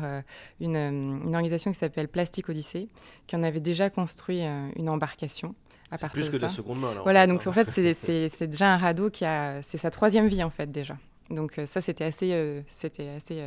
une, 0.60 0.76
organisation 1.24 1.70
qui 1.70 1.78
s'appelle 1.78 2.08
Plastic 2.08 2.48
Odyssey, 2.48 2.88
qui 3.26 3.36
en 3.36 3.42
avait 3.42 3.60
déjà 3.60 3.88
construit 3.88 4.42
une 4.76 4.90
embarcation. 4.90 5.54
À 5.90 5.98
partir 5.98 6.22
plus 6.22 6.30
que 6.30 6.36
de 6.36 6.42
la 6.42 6.48
seconde 6.48 6.80
main. 6.80 6.90
voilà, 7.04 7.26
donc 7.28 7.46
en 7.46 7.52
fait, 7.52 7.68
c'est 7.68 8.46
déjà 8.46 8.74
un 8.74 8.76
radeau 8.76 9.08
qui 9.08 9.24
a. 9.24 9.62
C'est 9.62 9.78
sa 9.78 9.90
troisième 9.90 10.26
vie, 10.26 10.42
en 10.42 10.50
fait, 10.50 10.70
déjà. 10.70 10.98
Donc, 11.30 11.58
ça, 11.64 11.80
c'était 11.80 12.04
assez, 12.04 12.62
c'était 12.66 13.08
assez 13.08 13.42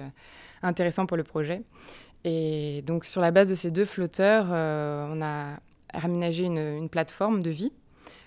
intéressant 0.64 1.06
pour 1.06 1.18
le 1.18 1.24
projet. 1.24 1.62
Et 2.24 2.84
donc 2.86 3.06
sur 3.06 3.22
la 3.22 3.32
base 3.32 3.50
de 3.50 3.56
ces 3.56 3.72
deux 3.72 3.86
flotteurs, 3.86 4.48
euh, 4.52 5.08
on 5.12 5.22
a 5.22 5.60
aménagé 5.94 6.46
une, 6.46 6.90
plateforme 6.90 7.42
de 7.42 7.50
vie 7.50 7.72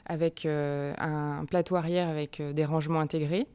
avec 0.07 0.47
euh, 0.47 0.95
un 0.99 1.45
plateau 1.45 1.77
arrière 1.77 2.09
avec 2.09 2.41
euh, 2.41 2.53
des 2.53 2.65
rangements 2.65 3.01
intégrés 3.01 3.47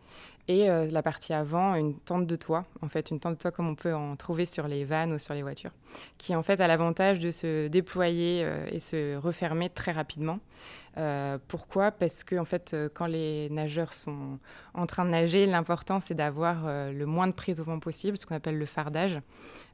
et 0.50 0.70
la 0.70 1.04
partie 1.04 1.34
avant, 1.34 1.76
une 1.76 2.00
tente 2.00 2.26
de 2.26 2.36
toit, 2.38 2.64
en 2.82 2.88
fait, 2.88 3.12
une 3.12 3.20
tente 3.20 3.34
de 3.34 3.38
toit 3.38 3.52
comme 3.52 3.68
on 3.68 3.76
peut 3.76 3.94
en 3.94 4.16
trouver 4.16 4.46
sur 4.46 4.70
les 4.70 4.86
vannes 4.86 5.12
ou 5.12 5.20
sur 5.20 5.34
les 5.34 5.42
voitures, 5.42 5.74
qui 6.18 6.34
en 6.38 6.42
fait 6.42 6.62
a 6.62 6.68
l'avantage 6.68 7.20
de 7.20 7.32
se 7.32 7.68
déployer 7.68 8.48
et 8.72 8.80
se 8.80 9.18
refermer 9.18 9.70
très 9.70 9.92
rapidement. 9.92 10.40
Euh, 10.98 11.38
pourquoi? 11.48 11.92
Parce 11.92 12.24
que 12.24 12.36
en 12.38 12.46
fait, 12.46 12.74
euh, 12.74 12.90
quand 12.92 13.06
les 13.06 13.50
nageurs 13.52 13.94
sont 13.94 14.40
en 14.74 14.88
train 14.88 15.06
de 15.06 15.12
nager, 15.12 15.46
l'important 15.46 16.00
c'est 16.00 16.16
d'avoir 16.16 16.66
euh, 16.66 16.92
le 16.92 17.06
moins 17.06 17.28
de 17.28 17.34
prise 17.34 17.60
au 17.60 17.64
vent 17.64 17.80
possible, 17.80 18.18
ce 18.18 18.26
qu'on 18.26 18.36
appelle 18.36 18.58
le 18.58 18.66
fardage. 18.66 19.20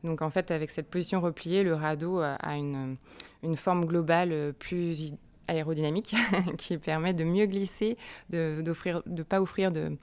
Donc 0.04 0.22
en 0.22 0.30
fait, 0.30 0.52
avec 0.52 0.70
cette 0.70 0.90
position 0.90 1.22
repliée, 1.22 1.64
le 1.64 1.76
radeau 1.76 2.20
a 2.20 2.56
une, 2.58 2.98
une 3.42 3.56
forme 3.56 3.86
globale 3.86 4.54
plus 4.60 5.14
aérodynamique 5.48 6.16
qui 6.58 6.78
permet 6.78 7.14
de 7.14 7.24
mieux 7.24 7.46
glisser, 7.46 7.98
de 8.30 8.64
ne 8.66 9.24
pas 9.24 9.42
offrir 9.42 9.72
de, 9.72 9.98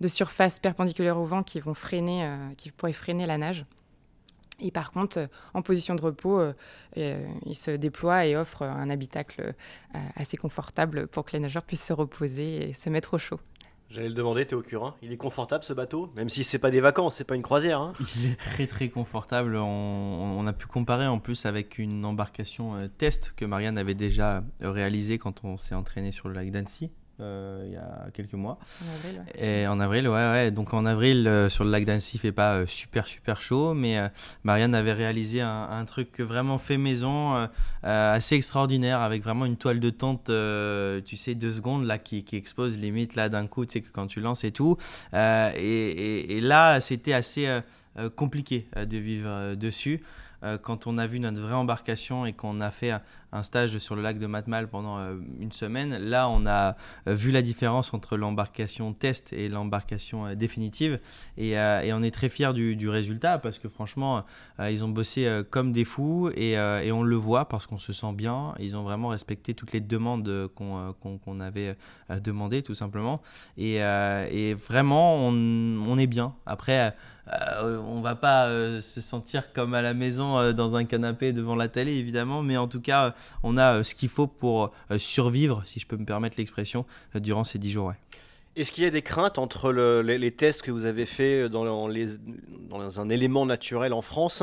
de 0.00 0.08
surface 0.08 0.58
perpendiculaire 0.60 1.18
au 1.18 1.26
vent 1.26 1.42
qui 1.42 1.60
vont 1.60 1.74
freiner, 1.74 2.28
qui 2.56 2.70
pourraient 2.70 2.92
freiner 2.92 3.26
la 3.26 3.38
nage. 3.38 3.66
Et 4.60 4.70
par 4.70 4.92
contre, 4.92 5.18
euh, 5.18 5.26
en 5.54 5.62
position 5.62 5.94
de 5.94 6.00
repos, 6.00 6.38
euh, 6.38 6.52
euh, 6.96 7.26
il 7.44 7.54
se 7.54 7.70
déploie 7.70 8.26
et 8.26 8.36
offre 8.36 8.62
un 8.62 8.90
habitacle 8.90 9.54
assez 10.14 10.36
confortable 10.36 11.06
pour 11.06 11.24
que 11.24 11.32
les 11.32 11.40
nageurs 11.40 11.62
puissent 11.62 11.84
se 11.84 11.92
reposer 11.92 12.70
et 12.70 12.74
se 12.74 12.90
mettre 12.90 13.14
au 13.14 13.18
chaud. 13.18 13.40
J'allais 13.88 14.08
le 14.08 14.14
demander, 14.14 14.44
Théo 14.46 14.62
Curin. 14.62 14.94
Il 15.02 15.12
est 15.12 15.16
confortable 15.16 15.62
ce 15.64 15.72
bateau? 15.72 16.12
Même 16.16 16.28
si 16.28 16.44
c'est 16.44 16.58
pas 16.58 16.70
des 16.70 16.80
vacances, 16.80 17.16
c'est 17.16 17.24
pas 17.24 17.36
une 17.36 17.42
croisière. 17.42 17.80
Hein. 17.80 17.92
il 18.16 18.32
est 18.32 18.36
très 18.36 18.66
très 18.66 18.88
confortable. 18.88 19.56
On, 19.56 20.46
a 20.46 20.52
pu 20.52 20.66
comparer 20.66 21.06
en 21.06 21.18
plus 21.18 21.46
avec 21.46 21.78
une 21.78 22.04
embarcation 22.04 22.88
test 22.98 23.32
que 23.36 23.44
Marianne 23.44 23.78
avait 23.78 23.94
déjà 23.94 24.44
réalisée 24.60 25.18
quand 25.18 25.44
on 25.44 25.56
s'est 25.56 25.74
entraîné 25.74 26.12
sur 26.12 26.28
le 26.28 26.34
lac 26.34 26.50
d'Annecy. 26.50 26.90
Euh, 27.20 27.62
il 27.66 27.72
y 27.72 27.76
a 27.76 28.10
quelques 28.12 28.34
mois. 28.34 28.58
En 28.82 28.94
avril, 28.94 29.22
ouais. 29.36 29.46
Et 29.62 29.66
en 29.66 29.78
avril, 29.78 30.08
ouais, 30.08 30.14
ouais. 30.14 30.50
Donc 30.50 30.74
en 30.74 30.84
avril, 30.84 31.26
euh, 31.26 31.48
sur 31.48 31.64
le 31.64 31.70
lac 31.70 31.84
d'Annecy, 31.84 32.16
il 32.16 32.20
fait 32.20 32.32
pas 32.32 32.54
euh, 32.56 32.66
super, 32.66 33.06
super 33.06 33.40
chaud, 33.40 33.72
mais 33.74 33.98
Marianne 34.44 34.74
avait 34.74 34.92
réalisé 34.92 35.40
un, 35.40 35.68
un 35.70 35.84
truc 35.84 36.20
vraiment 36.20 36.58
fait 36.58 36.76
maison, 36.76 37.48
assez 37.82 38.34
extraordinaire, 38.36 39.00
avec 39.00 39.22
vraiment 39.22 39.44
une 39.46 39.56
toile 39.56 39.80
de 39.80 39.90
tente, 39.90 40.30
tu 41.04 41.16
sais, 41.16 41.34
deux 41.34 41.52
secondes, 41.52 41.84
là, 41.84 41.98
qui, 41.98 42.24
qui 42.24 42.36
expose 42.36 42.76
limite, 42.78 43.14
là, 43.14 43.28
d'un 43.28 43.46
coup, 43.46 43.64
tu 43.64 43.72
sais, 43.72 43.80
que 43.80 43.90
quand 43.92 44.06
tu 44.06 44.20
lances 44.20 44.44
et 44.44 44.50
tout. 44.52 44.76
Et, 45.14 45.18
et- 45.58 46.36
et 46.36 46.40
là, 46.40 46.80
c'était 46.80 47.12
assez 47.14 47.60
compliqué 48.16 48.68
de 48.76 48.96
vivre 48.98 49.54
dessus. 49.54 50.02
Quand 50.62 50.86
on 50.86 50.98
a 50.98 51.06
vu 51.06 51.18
notre 51.18 51.40
vraie 51.40 51.54
embarcation 51.54 52.26
et 52.26 52.32
qu'on 52.32 52.60
a 52.60 52.70
fait 52.70 52.92
un, 53.36 53.42
stage 53.42 53.78
sur 53.78 53.96
le 53.96 54.02
lac 54.02 54.18
de 54.18 54.26
Matmal 54.26 54.68
pendant 54.68 54.98
euh, 54.98 55.16
une 55.40 55.52
semaine, 55.52 55.96
là, 55.98 56.28
on 56.28 56.46
a 56.46 56.76
euh, 57.06 57.14
vu 57.14 57.30
la 57.30 57.42
différence 57.42 57.94
entre 57.94 58.16
l'embarcation 58.16 58.92
test 58.92 59.32
et 59.32 59.48
l'embarcation 59.48 60.26
euh, 60.26 60.34
définitive. 60.34 61.00
Et, 61.36 61.56
on 61.58 62.02
est 62.02 62.10
très 62.10 62.28
fiers 62.28 62.52
du, 62.52 62.88
résultat 62.88 63.38
parce 63.38 63.58
que 63.58 63.68
franchement, 63.68 64.24
ils 64.58 64.84
ont 64.84 64.88
bossé 64.88 65.42
comme 65.50 65.72
des 65.72 65.84
fous 65.84 66.30
et, 66.36 66.58
on 66.92 67.02
le 67.02 67.16
voit 67.16 67.48
parce 67.48 67.66
qu'on 67.66 67.78
se 67.78 67.92
sent 67.92 68.12
bien. 68.12 68.54
Ils 68.58 68.76
ont 68.76 68.82
vraiment 68.82 69.08
respecté 69.08 69.54
toutes 69.54 69.72
les 69.72 69.80
demandes 69.80 70.48
qu'on 70.54 71.38
avait 71.40 71.76
demandées, 72.22 72.62
tout 72.62 72.74
simplement. 72.74 73.22
Et, 73.56 73.78
vraiment, 74.54 75.16
on, 75.28 75.98
est 75.98 76.06
bien. 76.06 76.34
Après, 76.44 76.94
euh, 77.32 77.78
on 77.86 78.00
va 78.00 78.14
pas 78.14 78.48
se 78.80 79.00
sentir 79.00 79.52
comme 79.52 79.74
à 79.74 79.82
la 79.82 79.94
maison 79.94 80.52
dans 80.52 80.76
un 80.76 80.84
canapé 80.84 81.32
devant 81.32 81.56
la 81.56 81.68
télé, 81.68 81.92
évidemment, 81.92 82.42
mais 82.42 82.56
en 82.56 82.68
tout 82.68 82.80
cas, 82.80 83.14
on 83.42 83.56
a 83.56 83.78
euh, 83.78 83.82
ce 83.82 83.94
qu'il 83.94 84.08
faut 84.08 84.26
pour 84.26 84.72
euh, 84.90 84.98
survivre, 84.98 85.62
si 85.64 85.80
je 85.80 85.86
peux 85.86 85.96
me 85.96 86.04
permettre 86.04 86.36
l'expression, 86.38 86.84
euh, 87.14 87.20
durant 87.20 87.44
ces 87.44 87.58
10 87.58 87.70
jours. 87.70 87.92
Est-ce 88.56 88.72
qu'il 88.72 88.84
y 88.84 88.86
a 88.86 88.90
des 88.90 89.02
craintes 89.02 89.38
entre 89.38 89.70
le- 89.70 90.00
les, 90.00 90.30
tests 90.32 90.62
que 90.62 90.70
vous 90.70 90.86
avez 90.86 91.06
faits 91.06 91.50
dans, 91.50 91.88
un 93.00 93.08
élément 93.08 93.44
naturel 93.44 93.92
en 93.92 94.02
France 94.02 94.42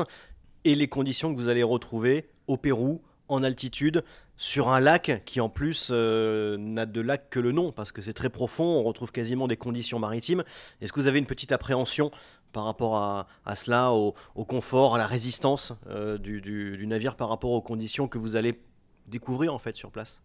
et 0.64 0.74
les 0.74 0.88
conditions 0.88 1.34
que 1.34 1.38
vous 1.38 1.48
allez 1.48 1.64
retrouver 1.64 2.26
au 2.46 2.56
Pérou, 2.56 3.02
en 3.28 3.42
altitude, 3.42 4.04
sur 4.36 4.68
un 4.68 4.78
lac 4.78 5.22
qui 5.24 5.40
en 5.40 5.48
plus 5.48 5.90
n'a 5.90 6.86
de 6.86 7.00
lac 7.00 7.28
que 7.28 7.40
le 7.40 7.50
nom, 7.50 7.72
parce 7.72 7.90
que 7.90 8.02
c'est 8.02 8.12
très 8.12 8.30
profond, 8.30 8.64
on 8.64 8.82
retrouve 8.84 9.10
quasiment 9.10 9.48
des 9.48 9.56
conditions 9.56 9.98
maritimes. 9.98 10.44
Est-ce 10.80 10.92
que 10.92 11.00
vous 11.00 11.08
avez 11.08 11.18
une 11.18 11.26
petite 11.26 11.50
appréhension 11.50 12.12
par 12.54 12.64
rapport 12.64 12.96
à, 12.96 13.56
cela, 13.56 13.92
au, 13.92 14.14
confort, 14.44 14.94
à 14.94 14.98
la 14.98 15.06
résistance 15.06 15.74
du 16.20 16.86
navire 16.86 17.16
par 17.16 17.28
rapport 17.28 17.50
aux 17.50 17.60
conditions 17.60 18.08
que 18.08 18.16
vous 18.16 18.36
allez 18.36 18.58
découvrir 19.06 19.54
en 19.54 19.58
fait 19.58 19.76
sur 19.76 19.90
place 19.90 20.22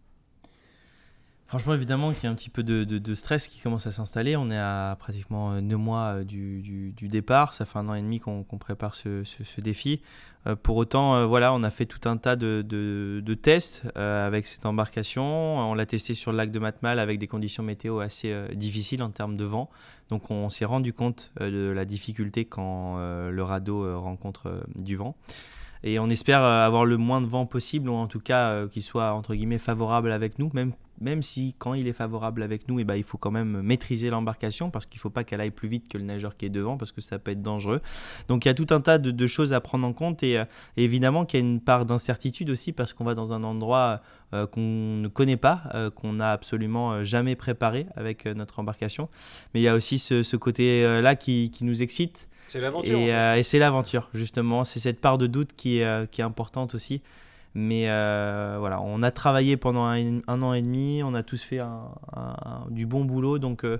Franchement, 1.50 1.74
évidemment 1.74 2.12
qu'il 2.12 2.22
y 2.22 2.26
a 2.28 2.30
un 2.30 2.36
petit 2.36 2.48
peu 2.48 2.62
de, 2.62 3.14
stress 3.16 3.48
qui 3.48 3.58
commence 3.58 3.84
à 3.88 3.90
s'installer. 3.90 4.36
On 4.36 4.52
est 4.52 4.56
à 4.56 4.96
pratiquement 5.00 5.60
9 5.60 5.78
mois 5.80 6.18
euh, 6.18 6.24
du, 6.24 7.08
départ. 7.08 7.54
Ça 7.54 7.64
fait 7.64 7.80
un 7.80 7.88
an 7.88 7.94
et 7.94 8.02
demi 8.02 8.20
qu'on 8.20 8.44
prépare 8.44 8.94
ce, 8.94 9.24
défi. 9.60 10.00
Euh, 10.46 10.54
pour 10.54 10.76
autant, 10.76 11.16
euh, 11.16 11.26
voilà, 11.26 11.52
on 11.52 11.64
a 11.64 11.70
fait 11.70 11.86
tout 11.86 12.08
un 12.08 12.18
tas 12.18 12.36
de, 12.36 13.34
tests 13.42 13.84
avec 13.96 14.46
cette 14.46 14.64
embarcation. 14.64 15.24
On 15.24 15.74
l'a 15.74 15.86
testé 15.86 16.14
sur 16.14 16.30
le 16.30 16.36
lac 16.36 16.52
de 16.52 16.60
Matmal 16.60 17.00
avec 17.00 17.18
des 17.18 17.26
conditions 17.26 17.64
météo 17.64 17.98
assez 17.98 18.32
difficiles 18.54 19.02
en 19.02 19.10
termes 19.10 19.36
de 19.36 19.44
vent. 19.44 19.70
Donc 20.08 20.30
on 20.30 20.50
s'est 20.50 20.64
rendu 20.64 20.92
compte 20.92 21.32
de 21.40 21.72
la 21.74 21.84
difficulté 21.84 22.44
quand 22.44 22.98
le 22.98 23.42
radeau 23.42 24.00
rencontre 24.00 24.62
du 24.76 24.94
vent. 24.94 25.16
Et 25.82 25.98
on 25.98 26.08
espère 26.10 26.42
euh, 26.42 26.66
avoir 26.66 26.84
le 26.84 26.96
moins 26.96 27.20
de 27.20 27.26
vent 27.26 27.46
possible, 27.46 27.88
ou 27.88 27.94
en 27.94 28.06
tout 28.06 28.20
cas 28.20 28.50
euh, 28.50 28.68
qu'il 28.68 28.82
soit 28.82 29.12
entre 29.12 29.34
guillemets 29.34 29.58
favorable 29.58 30.12
avec 30.12 30.38
nous, 30.38 30.50
même, 30.52 30.72
même 31.00 31.22
si 31.22 31.54
quand 31.58 31.72
il 31.72 31.88
est 31.88 31.94
favorable 31.94 32.42
avec 32.42 32.68
nous, 32.68 32.78
eh 32.80 32.84
ben, 32.84 32.96
il 32.96 33.02
faut 33.02 33.16
quand 33.16 33.30
même 33.30 33.62
maîtriser 33.62 34.10
l'embarcation 34.10 34.70
parce 34.70 34.84
qu'il 34.84 34.98
ne 34.98 35.02
faut 35.02 35.10
pas 35.10 35.24
qu'elle 35.24 35.40
aille 35.40 35.50
plus 35.50 35.68
vite 35.68 35.88
que 35.88 35.96
le 35.96 36.04
nageur 36.04 36.36
qui 36.36 36.44
est 36.44 36.50
devant 36.50 36.76
parce 36.76 36.92
que 36.92 37.00
ça 37.00 37.18
peut 37.18 37.30
être 37.30 37.42
dangereux. 37.42 37.80
Donc 38.28 38.44
il 38.44 38.48
y 38.48 38.50
a 38.50 38.54
tout 38.54 38.66
un 38.70 38.82
tas 38.82 38.98
de, 38.98 39.26
choses 39.26 39.54
à 39.54 39.60
prendre 39.62 39.86
en 39.86 39.94
compte 39.94 40.22
et, 40.22 40.38
euh, 40.38 40.44
et 40.76 40.84
évidemment 40.84 41.24
qu'il 41.24 41.40
y 41.40 41.42
a 41.42 41.46
une 41.46 41.60
part 41.60 41.86
d'incertitude 41.86 42.50
aussi 42.50 42.72
parce 42.72 42.92
qu'on 42.92 43.04
va 43.04 43.14
dans 43.14 43.32
un 43.32 43.42
endroit 43.42 44.02
qu'on 44.52 44.60
ne 44.60 45.08
connaît 45.08 45.36
pas, 45.36 45.90
qu'on 45.96 46.12
n'a 46.12 46.30
absolument 46.30 47.02
jamais 47.02 47.34
préparé 47.34 47.88
avec 47.96 48.26
notre 48.26 48.60
embarcation. 48.60 49.08
Mais 49.52 49.60
il 49.60 49.64
y 49.64 49.68
a 49.68 49.74
aussi 49.74 49.98
ce, 49.98 50.36
côté-là 50.36 51.16
qui 51.16 51.50
nous 51.62 51.82
excite. 51.82 52.28
C'est 52.50 52.60
l'aventure. 52.60 52.98
Et, 52.98 53.14
euh, 53.14 53.36
et 53.36 53.44
c'est 53.44 53.60
l'aventure, 53.60 54.10
justement. 54.12 54.64
C'est 54.64 54.80
cette 54.80 55.00
part 55.00 55.18
de 55.18 55.28
doute 55.28 55.50
qui 55.56 55.78
est, 55.78 55.84
euh, 55.84 56.06
qui 56.06 56.20
est 56.20 56.24
importante 56.24 56.74
aussi. 56.74 57.00
Mais 57.54 57.88
euh, 57.88 58.56
voilà, 58.58 58.80
on 58.80 59.04
a 59.04 59.12
travaillé 59.12 59.56
pendant 59.56 59.84
un, 59.84 60.18
un 60.26 60.42
an 60.42 60.52
et 60.52 60.60
demi, 60.60 61.02
on 61.04 61.14
a 61.14 61.22
tous 61.22 61.40
fait 61.42 61.60
un- 61.60 61.92
un- 62.16 62.66
du 62.70 62.86
bon 62.86 63.04
boulot, 63.04 63.38
donc 63.38 63.64
euh, 63.64 63.78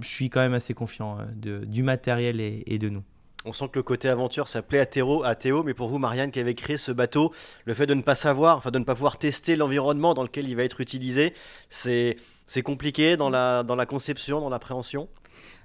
je 0.00 0.06
suis 0.06 0.30
quand 0.30 0.40
même 0.40 0.54
assez 0.54 0.74
confiant 0.74 1.18
euh, 1.18 1.24
de, 1.34 1.64
du 1.64 1.82
matériel 1.82 2.40
et, 2.40 2.62
et 2.66 2.78
de 2.78 2.88
nous. 2.88 3.02
On 3.44 3.52
sent 3.52 3.68
que 3.72 3.78
le 3.80 3.82
côté 3.82 4.08
aventure, 4.08 4.46
ça 4.46 4.62
plaît 4.62 4.78
à 4.78 4.86
Théo, 4.86 5.24
à 5.24 5.34
Théo, 5.34 5.64
mais 5.64 5.74
pour 5.74 5.88
vous, 5.88 5.98
Marianne, 5.98 6.30
qui 6.30 6.38
avait 6.40 6.54
créé 6.54 6.76
ce 6.76 6.92
bateau, 6.92 7.32
le 7.64 7.74
fait 7.74 7.86
de 7.86 7.94
ne 7.94 8.02
pas 8.02 8.14
savoir, 8.14 8.56
enfin 8.58 8.70
de 8.70 8.78
ne 8.78 8.84
pas 8.84 8.94
pouvoir 8.94 9.18
tester 9.18 9.56
l'environnement 9.56 10.14
dans 10.14 10.22
lequel 10.22 10.48
il 10.48 10.54
va 10.56 10.62
être 10.62 10.80
utilisé, 10.80 11.34
c'est 11.68 12.16
c'est 12.46 12.62
compliqué 12.62 13.16
dans 13.16 13.30
la, 13.30 13.62
dans 13.64 13.74
la 13.76 13.86
conception, 13.86 14.40
dans 14.40 14.50
l'appréhension? 14.50 15.08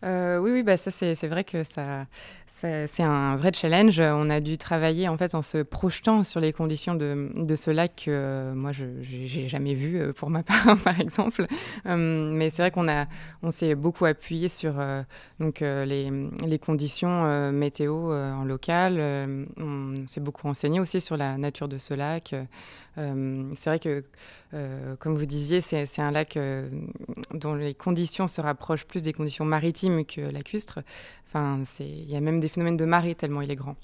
Euh, 0.04 0.38
oui, 0.38 0.52
oui, 0.52 0.64
bah 0.64 0.78
ça 0.78 0.92
c'est 0.92 1.28
vrai 1.28 1.44
que 1.44 1.64
ça, 1.64 2.06
c'est 2.46 3.04
un 3.04 3.36
vrai 3.36 3.52
challenge. 3.54 4.00
On 4.00 4.30
a 4.30 4.40
dû 4.40 4.58
travailler 4.58 5.08
en 5.08 5.18
fait 5.18 5.36
en 5.36 5.42
se 5.42 5.60
projetant 5.60 6.24
sur 6.24 6.40
les 6.40 6.54
conditions 6.54 6.96
de, 6.96 7.32
de 7.36 7.56
ce 7.56 7.72
lac 7.72 8.04
que 8.06 8.12
euh, 8.12 8.54
moi 8.54 8.72
je 8.72 8.86
j'ai 9.02 9.48
jamais 9.48 9.74
vu 9.74 10.00
euh, 10.00 10.14
pour 10.14 10.30
ma 10.30 10.44
part 10.44 10.78
par 10.84 11.00
exemple. 11.00 11.46
Mais 11.86 12.50
c'est 12.50 12.62
vrai 12.62 12.72
qu'on 12.72 12.88
a 12.88 13.08
on 13.44 13.52
s'est 13.52 13.76
beaucoup 13.76 14.06
appuyé 14.06 14.50
sur 14.50 14.76
donc 15.40 15.60
les, 15.62 16.12
les 16.46 16.60
conditions 16.60 17.52
météo 17.52 18.12
en 18.14 18.44
local. 18.44 19.00
On 19.58 19.94
s'est 20.08 20.22
beaucoup 20.22 20.48
renseigné 20.48 20.80
aussi 20.80 21.02
sur 21.02 21.18
la 21.18 21.38
nature 21.38 21.68
de 21.68 21.78
ce 21.78 21.94
lac. 21.94 22.36
C'est 22.96 23.70
vrai 23.70 23.80
que 23.80 24.04
euh, 24.54 24.96
comme 24.96 25.16
vous 25.16 25.26
disiez, 25.26 25.62
c'est 25.62 26.00
un 26.00 26.12
lac 26.12 26.36
euh, 26.38 26.70
dont 27.34 27.54
les 27.54 27.74
conditions 27.74 28.28
se 28.28 28.42
rapprochent 28.42 28.86
plus 28.86 29.04
des 29.04 29.14
conditions 29.14 29.46
maritimes 29.46 30.06
que 30.06 30.22
lacustres. 30.22 30.80
Enfin, 31.28 31.62
il 31.80 32.10
y 32.10 32.16
a 32.16 32.22
même 32.22 32.40
des 32.40 32.50
phénomènes 32.50 32.78
de 32.78 32.86
marée 32.86 33.16
tellement 33.16 33.42
il 33.42 33.52
est 33.52 33.56
grand. 33.56 33.76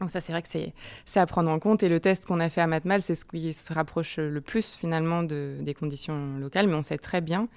Donc 0.00 0.10
ça, 0.10 0.20
c'est 0.20 0.32
vrai 0.32 0.42
que 0.42 0.48
c'est 0.48 1.20
à 1.20 1.26
prendre 1.26 1.50
en 1.50 1.58
compte. 1.58 1.82
Et 1.82 1.88
le 1.88 2.00
test 2.00 2.26
qu'on 2.26 2.40
a 2.40 2.48
fait 2.48 2.60
à 2.60 2.66
Matmal, 2.66 3.02
c'est 3.02 3.16
ce 3.16 3.24
qui 3.24 3.52
se 3.52 3.72
rapproche 3.72 4.18
le 4.18 4.40
plus 4.40 4.76
finalement 4.76 5.22
de, 5.22 5.56
des 5.60 5.74
conditions 5.74 6.38
locales. 6.38 6.68
Mais 6.68 6.74
on 6.74 6.82
sait 6.82 6.98
très 6.98 7.20
bien 7.20 7.48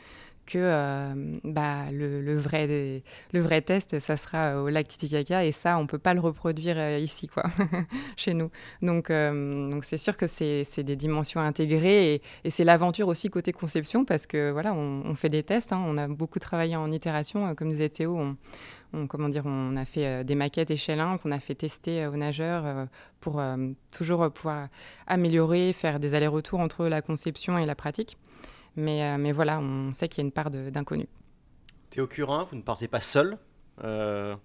que 0.46 0.58
euh, 0.58 1.14
bah, 1.44 1.92
le, 1.92 2.36
vrai, 2.38 3.02
le 3.34 3.40
vrai 3.42 3.62
test, 3.62 4.00
ça 4.00 4.18
sera 4.18 4.62
au 4.62 4.70
lac 4.70 4.88
Titicaca. 4.88 5.46
Et 5.46 5.52
ça, 5.52 5.78
on 5.78 5.88
peut 5.88 5.98
pas 6.00 6.14
le 6.14 6.20
reproduire 6.20 6.76
euh, 6.78 6.98
ici, 6.98 7.28
quoi, 7.28 7.44
chez 8.18 8.34
nous. 8.34 8.50
Donc 8.82 9.10
euh, 9.10 9.70
donc 9.70 9.84
c'est 9.86 9.98
sûr 9.98 10.18
que 10.18 10.28
c'est 10.28 10.84
des 10.84 10.96
dimensions 10.96 11.40
intégrées. 11.42 12.16
Et, 12.16 12.22
et 12.44 12.50
c'est 12.50 12.64
l'aventure 12.64 13.08
aussi 13.08 13.30
côté 13.30 13.54
conception, 13.54 14.06
parce 14.06 14.28
que 14.28 14.52
voilà, 14.52 14.74
on, 14.74 15.16
fait 15.16 15.30
des 15.30 15.44
tests. 15.44 15.74
hein. 15.74 15.84
on 15.86 15.98
a 15.98 16.08
beaucoup 16.08 16.40
travaillé 16.40 16.76
en 16.76 16.92
itération. 16.92 17.48
euh, 17.48 17.54
Comme 17.54 17.70
disait 17.70 17.90
Théo, 17.90 18.18
on, 18.18 18.36
on, 18.94 19.08
comment 19.08 19.30
dire, 19.30 19.44
on 19.46 19.76
a 19.78 19.86
fait 19.86 20.06
euh, 20.06 20.24
des 20.24 20.36
maquettes 20.36 20.72
échelle 20.72 21.00
1 21.00 21.18
qu'on 21.20 21.32
a 21.32 21.40
fait 21.40 21.56
tester 21.56 22.04
euh, 22.04 22.12
aux 22.12 22.18
nageurs 22.18 22.64
euh, 22.66 22.86
pour 23.20 23.40
euh, 23.40 23.56
toujours 23.96 24.24
euh, 24.24 24.30
pouvoir 24.30 24.68
améliorer, 25.08 25.74
faire 25.74 26.00
des 26.00 26.14
allers-retours 26.16 26.60
entre 26.60 26.88
la 26.88 27.02
conception 27.02 27.58
et 27.58 27.66
la 27.66 27.76
pratique. 27.76 28.18
Mais, 28.76 29.04
euh, 29.04 29.18
mais 29.18 29.32
voilà, 29.32 29.60
on 29.60 29.92
sait 29.94 30.08
qu'il 30.08 30.22
y 30.22 30.26
a 30.26 30.28
une 30.28 30.32
part 30.32 30.50
d'inconnu. 30.50 31.08
Théo 31.90 32.08
Curin, 32.08 32.46
vous 32.50 32.56
ne 32.56 32.62
partez 32.62 32.88
pas 32.88 33.02
seul. 33.02 33.38
Euh, 33.84 34.36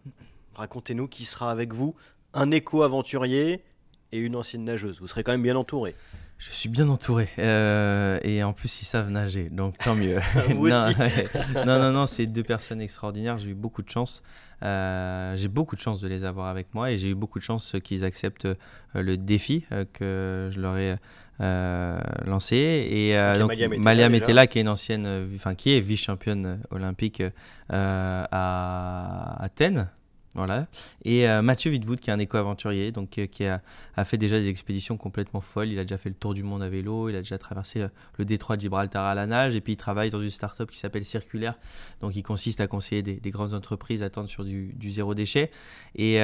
Racontez-nous 0.55 1.07
qui 1.07 1.25
sera 1.25 1.51
avec 1.51 1.73
vous. 1.73 1.95
Un 2.35 2.51
éco-aventurier 2.51 3.63
et 4.13 4.19
une 4.19 4.37
ancienne 4.37 4.65
nageuse. 4.65 5.01
Vous 5.01 5.07
serez 5.07 5.23
quand 5.23 5.33
même 5.33 5.43
bien 5.43 5.57
entouré. 5.57 5.95
Je 6.39 6.51
suis 6.51 6.69
bien 6.69 6.89
entouré 6.91 7.31
euh, 7.39 8.19
et 8.23 8.43
en 8.43 8.53
plus 8.53 8.83
ils 8.83 8.85
savent 8.85 9.09
nager, 9.09 9.49
donc 9.49 9.79
tant 9.79 9.95
mieux. 9.95 10.19
Vous 10.51 10.69
non, 10.69 10.87
aussi. 10.89 10.97
non, 11.55 11.79
non, 11.79 11.93
non, 11.93 12.05
c'est 12.05 12.27
deux 12.27 12.43
personnes 12.43 12.83
extraordinaires. 12.83 13.39
J'ai 13.39 13.51
eu 13.51 13.55
beaucoup 13.55 13.81
de 13.81 13.89
chance. 13.89 14.23
Euh, 14.63 15.35
j'ai 15.37 15.49
beaucoup 15.49 15.77
de 15.77 15.81
chance 15.81 16.01
de 16.01 16.09
les 16.09 16.25
avoir 16.25 16.49
avec 16.49 16.75
moi 16.75 16.91
et 16.91 16.99
j'ai 16.99 17.11
eu 17.11 17.15
beaucoup 17.15 17.39
de 17.39 17.45
chance 17.45 17.77
qu'ils 17.83 18.05
acceptent 18.05 18.49
le 18.95 19.17
défi 19.17 19.65
que 19.95 20.51
je 20.53 20.61
leur 20.61 20.77
ai 20.77 20.97
euh, 21.41 21.99
lancé. 22.25 22.57
Et 22.57 23.17
euh, 23.17 23.39
donc, 23.39 23.49
Maliam 23.49 23.77
Maliam 23.79 24.13
là, 24.35 24.47
qui 24.47 24.59
est 24.59 24.63
une 24.63 24.69
ancienne, 24.69 25.05
euh, 25.07 25.27
enfin 25.35 25.55
qui 25.55 25.77
est 25.77 25.81
vice-championne 25.81 26.61
olympique 26.71 27.23
euh, 27.73 28.25
à 28.31 29.37
Athènes. 29.43 29.89
Voilà. 30.37 30.67
Et 31.03 31.27
euh, 31.27 31.41
Mathieu 31.41 31.71
Wittwood, 31.71 31.99
qui 31.99 32.11
est 32.11 32.13
un 32.13 32.19
éco-aventurier, 32.19 32.93
donc 32.93 33.17
euh, 33.17 33.27
qui 33.27 33.47
a, 33.47 33.63
fait 34.05 34.19
déjà 34.19 34.39
des 34.39 34.49
expéditions 34.49 34.99
complètement 34.99 35.41
folles. 35.41 35.69
Il 35.71 35.79
a 35.79 35.83
déjà 35.83 35.97
fait 35.97 36.11
le 36.11 36.15
tour 36.15 36.35
du 36.35 36.43
monde 36.43 36.63
à 36.63 36.69
vélo, 36.69 37.09
il 37.09 37.17
a 37.17 37.21
déjà 37.21 37.39
traversé 37.39 37.81
euh, 37.81 37.89
le 38.19 38.27
détroit 38.27 38.57
de 38.57 38.61
Gibraltar 38.61 39.07
à 39.07 39.15
la 39.15 39.27
nage, 39.27 39.55
et 39.55 39.63
puis 39.63 39.73
il 39.73 39.77
travaille 39.77 40.11
dans 40.11 40.21
une 40.21 40.29
start-up 40.29 40.71
qui 40.71 40.79
s'appelle 40.79 41.07
Circulaire, 41.07 41.55
donc 42.03 42.17
il 42.17 42.23
consiste 42.23 42.61
à 42.61 42.67
conseiller 42.67 43.03
des, 43.03 43.31
grandes 43.31 43.55
entreprises 43.55 44.03
à 44.03 44.11
tendre 44.11 44.29
sur 44.29 44.45
du, 44.45 44.75
zéro 44.91 45.15
déchet. 45.15 45.51
Et, 45.95 46.21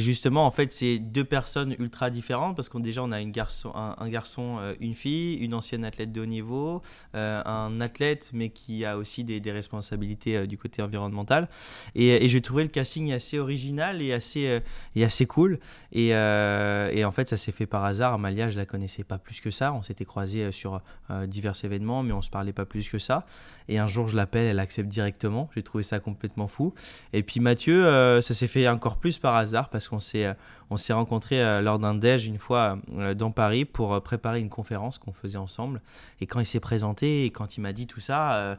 justement, 0.00 0.44
en 0.44 0.50
fait, 0.50 0.72
c'est 0.72 0.98
deux 0.98 1.24
personnes 1.24 1.76
ultra 1.78 2.10
différentes, 2.10 2.56
parce 2.56 2.68
qu'on 2.68 2.80
déjà 2.80 3.04
on 3.04 3.12
a 3.12 3.20
une 3.20 3.30
garçon, 3.30 3.72
un, 3.74 4.08
garçon, 4.08 4.58
une 4.80 4.94
fille, 4.94 5.34
une 5.36 5.54
ancienne 5.54 5.84
athlète 5.84 6.10
de 6.10 6.20
haut 6.20 6.26
niveau, 6.26 6.82
un 7.14 7.80
athlète, 7.80 8.30
mais 8.34 8.50
qui 8.50 8.84
a 8.84 8.98
aussi 8.98 9.22
des, 9.22 9.52
responsabilités 9.52 10.46
du 10.48 10.58
côté 10.58 10.82
environnemental. 10.82 11.48
Et, 11.94 12.24
et 12.24 12.28
j'ai 12.28 12.40
trouvé 12.40 12.64
le 12.64 12.68
casting 12.68 13.12
assez 13.12 13.35
original 13.38 14.02
et 14.02 14.12
assez, 14.12 14.48
euh, 14.48 14.60
et 14.94 15.04
assez 15.04 15.26
cool. 15.26 15.58
Et, 15.92 16.14
euh, 16.14 16.90
et, 16.92 17.04
en 17.04 17.10
fait, 17.10 17.28
ça 17.28 17.36
s'est 17.36 17.52
fait 17.52 17.66
par 17.66 17.84
hasard. 17.84 18.14
Amalia, 18.14 18.50
je 18.50 18.56
la 18.56 18.66
connaissais 18.66 19.04
pas 19.04 19.18
plus 19.18 19.40
que 19.40 19.50
ça. 19.50 19.72
On 19.72 19.82
s'était 19.82 20.04
croisés 20.04 20.44
euh, 20.44 20.52
sur 20.52 20.80
divers 21.26 21.54
événements, 21.64 22.02
mais 22.02 22.12
on 22.12 22.22
se 22.22 22.30
parlait 22.30 22.52
pas 22.52 22.64
plus 22.64 22.88
que 22.90 22.98
ça. 22.98 23.26
Et 23.68 23.78
un 23.78 23.86
jour, 23.86 24.08
je 24.08 24.16
l'appelle, 24.16 24.46
elle 24.46 24.58
accepte 24.58 24.88
directement. 24.88 25.48
J'ai 25.54 25.62
trouvé 25.62 25.84
ça 25.84 26.00
complètement 26.00 26.48
fou. 26.48 26.74
Et 27.12 27.22
puis 27.22 27.40
Mathieu, 27.40 27.84
ça 28.20 28.34
s'est 28.34 28.46
fait 28.46 28.68
encore 28.68 28.96
plus 28.96 29.18
par 29.18 29.34
hasard 29.34 29.68
parce 29.68 29.88
qu'on 29.88 30.00
s'est 30.00 30.34
on 30.68 30.76
s'est 30.76 30.92
rencontrés 30.92 31.62
lors 31.62 31.78
d'un 31.78 31.94
déj 31.94 32.26
une 32.26 32.38
fois 32.38 32.78
dans 33.16 33.30
Paris 33.30 33.64
pour 33.64 34.00
préparer 34.02 34.40
une 34.40 34.48
conférence 34.48 34.98
qu'on 34.98 35.12
faisait 35.12 35.38
ensemble. 35.38 35.80
Et 36.20 36.26
quand 36.26 36.40
il 36.40 36.46
s'est 36.46 36.60
présenté 36.60 37.24
et 37.24 37.30
quand 37.30 37.56
il 37.56 37.60
m'a 37.60 37.72
dit 37.72 37.86
tout 37.86 38.00
ça, 38.00 38.58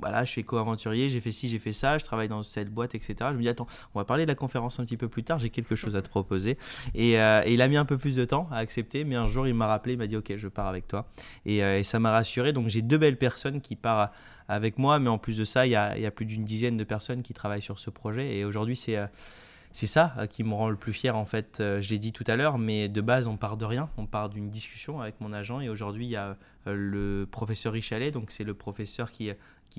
voilà, 0.00 0.24
je 0.24 0.30
suis 0.30 0.40
éco-aventurier, 0.40 1.08
j'ai 1.08 1.20
fait 1.20 1.32
ci, 1.32 1.48
j'ai 1.48 1.58
fait 1.58 1.72
ça, 1.72 1.98
je 1.98 2.04
travaille 2.04 2.28
dans 2.28 2.42
cette 2.42 2.70
boîte, 2.70 2.94
etc. 2.94 3.14
Je 3.30 3.36
me 3.36 3.42
dis, 3.42 3.48
attends, 3.48 3.66
on 3.94 3.98
va 3.98 4.04
parler 4.04 4.24
de 4.24 4.28
la 4.28 4.34
conférence 4.34 4.80
un 4.80 4.84
petit 4.84 4.96
peu 4.96 5.08
plus 5.08 5.22
tard, 5.22 5.38
j'ai 5.38 5.50
quelque 5.50 5.76
chose 5.76 5.96
à 5.96 6.02
te 6.02 6.08
proposer. 6.08 6.58
Euh, 6.96 7.42
et, 7.44 7.54
il 7.54 7.62
a 7.62 7.68
mis 7.68 7.76
un 7.76 7.84
peu 7.84 7.98
plus 7.98 8.16
de 8.16 8.24
temps 8.24 8.48
à 8.50 8.56
accepter, 8.56 9.04
mais 9.04 9.14
un 9.14 9.28
jour, 9.28 9.46
il 9.46 9.54
m'a 9.54 9.66
rappelé, 9.66 9.94
il 9.94 9.98
m'a 9.98 10.06
dit, 10.06 10.16
ok, 10.16 10.34
je 10.36 10.48
pars 10.48 10.66
avec 10.66 10.88
toi. 10.88 11.08
Et, 11.46 11.62
euh, 11.62 11.82
ça 11.82 11.98
m'a 11.98 12.10
rassuré. 12.10 12.52
Donc, 12.52 12.68
j'ai 12.68 12.82
deux 12.82 12.98
belles 12.98 13.18
personnes 13.18 13.60
qui 13.60 13.76
partent 13.76 14.12
avec 14.48 14.78
moi, 14.78 14.98
mais 14.98 15.08
en 15.08 15.18
plus 15.18 15.38
de 15.38 15.44
ça, 15.44 15.66
il 15.66 15.70
y 15.70 15.76
a, 15.76 16.10
plus 16.10 16.26
d'une 16.26 16.44
dizaine 16.44 16.76
de 16.76 16.84
personnes 16.84 17.22
qui 17.22 17.34
travaillent 17.34 17.62
sur 17.62 17.78
ce 17.78 17.90
projet. 17.90 18.36
Et 18.36 18.44
aujourd'hui, 18.44 18.76
c'est. 18.76 18.96
Euh, 18.96 19.06
c'est 19.74 19.86
ça 19.86 20.14
qui 20.28 20.44
me 20.44 20.52
rend 20.52 20.68
le 20.68 20.76
plus 20.76 20.92
fier 20.92 21.16
en 21.16 21.24
fait. 21.24 21.54
je 21.58 21.88
l'ai 21.88 21.98
dit 21.98 22.12
tout 22.12 22.24
à 22.26 22.36
l'heure, 22.36 22.58
mais 22.58 22.90
de 22.90 23.00
base 23.00 23.26
on 23.26 23.38
part 23.38 23.56
de 23.56 23.64
rien, 23.64 23.88
on 23.96 24.04
part 24.04 24.28
d'une 24.28 24.50
discussion 24.50 25.00
avec 25.00 25.18
mon 25.22 25.32
agent 25.32 25.62
et 25.62 25.70
aujourd'hui 25.70 26.04
il 26.04 26.10
y 26.10 26.16
a 26.16 26.36
le 26.66 27.26
professeur 27.30 27.72
Richalet, 27.72 28.10
donc 28.10 28.30
c'est 28.30 28.44
le 28.44 28.54
professeur 28.54 29.10
qui 29.10 29.30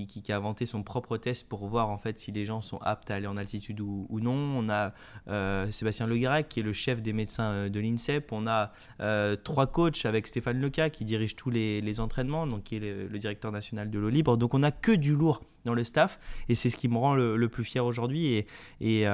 qui, 0.02 0.32
a 0.32 0.36
inventé 0.36 0.66
son 0.66 0.84
propre 0.84 1.18
test 1.18 1.48
pour 1.48 1.68
voir 1.68 1.90
en 1.90 1.98
fait 1.98 2.20
si 2.20 2.32
les 2.32 2.46
gens 2.46 2.62
sont 2.62 2.80
aptes 2.82 3.12
à 3.12 3.16
aller 3.16 3.28
en 3.28 3.38
altitude 3.38 3.80
ou, 3.80 4.08
non. 4.20 4.34
On 4.34 4.70
a 4.70 4.94
euh, 5.28 5.70
Sébastien 5.72 6.08
Leguirac 6.08 6.50
qui 6.50 6.60
est 6.62 6.64
le 6.64 6.74
chef 6.74 7.02
des 7.02 7.14
médecins 7.14 7.52
euh, 7.52 7.70
de 7.70 7.80
l'INSEP. 7.80 8.32
On 8.32 8.48
a 8.48 8.72
euh, 9.02 9.36
trois 9.36 9.68
coachs 9.68 10.06
avec 10.06 10.28
Stéphane 10.28 10.60
Leca 10.60 10.90
qui 10.90 11.06
dirige 11.06 11.36
tous 11.36 11.50
les, 11.50 12.00
entraînements, 12.00 12.48
donc 12.48 12.64
qui 12.64 12.78
est 12.78 12.80
le, 12.80 13.20
directeur 13.20 13.52
national 13.52 13.90
de 13.90 14.00
l'eau 14.00 14.10
libre. 14.10 14.38
Donc 14.38 14.54
on 14.54 14.64
a 14.64 14.72
que 14.72 14.92
du 14.92 15.14
lourd 15.14 15.44
dans 15.66 15.74
le 15.74 15.84
staff 15.84 16.20
et 16.50 16.56
c'est 16.56 16.70
ce 16.70 16.78
qui 16.78 16.88
me 16.88 16.98
rend 16.98 17.16
le, 17.16 17.48
plus 17.48 17.64
fier 17.64 17.86
aujourd'hui 17.86 18.34
et, 18.34 18.48
et, 18.82 19.06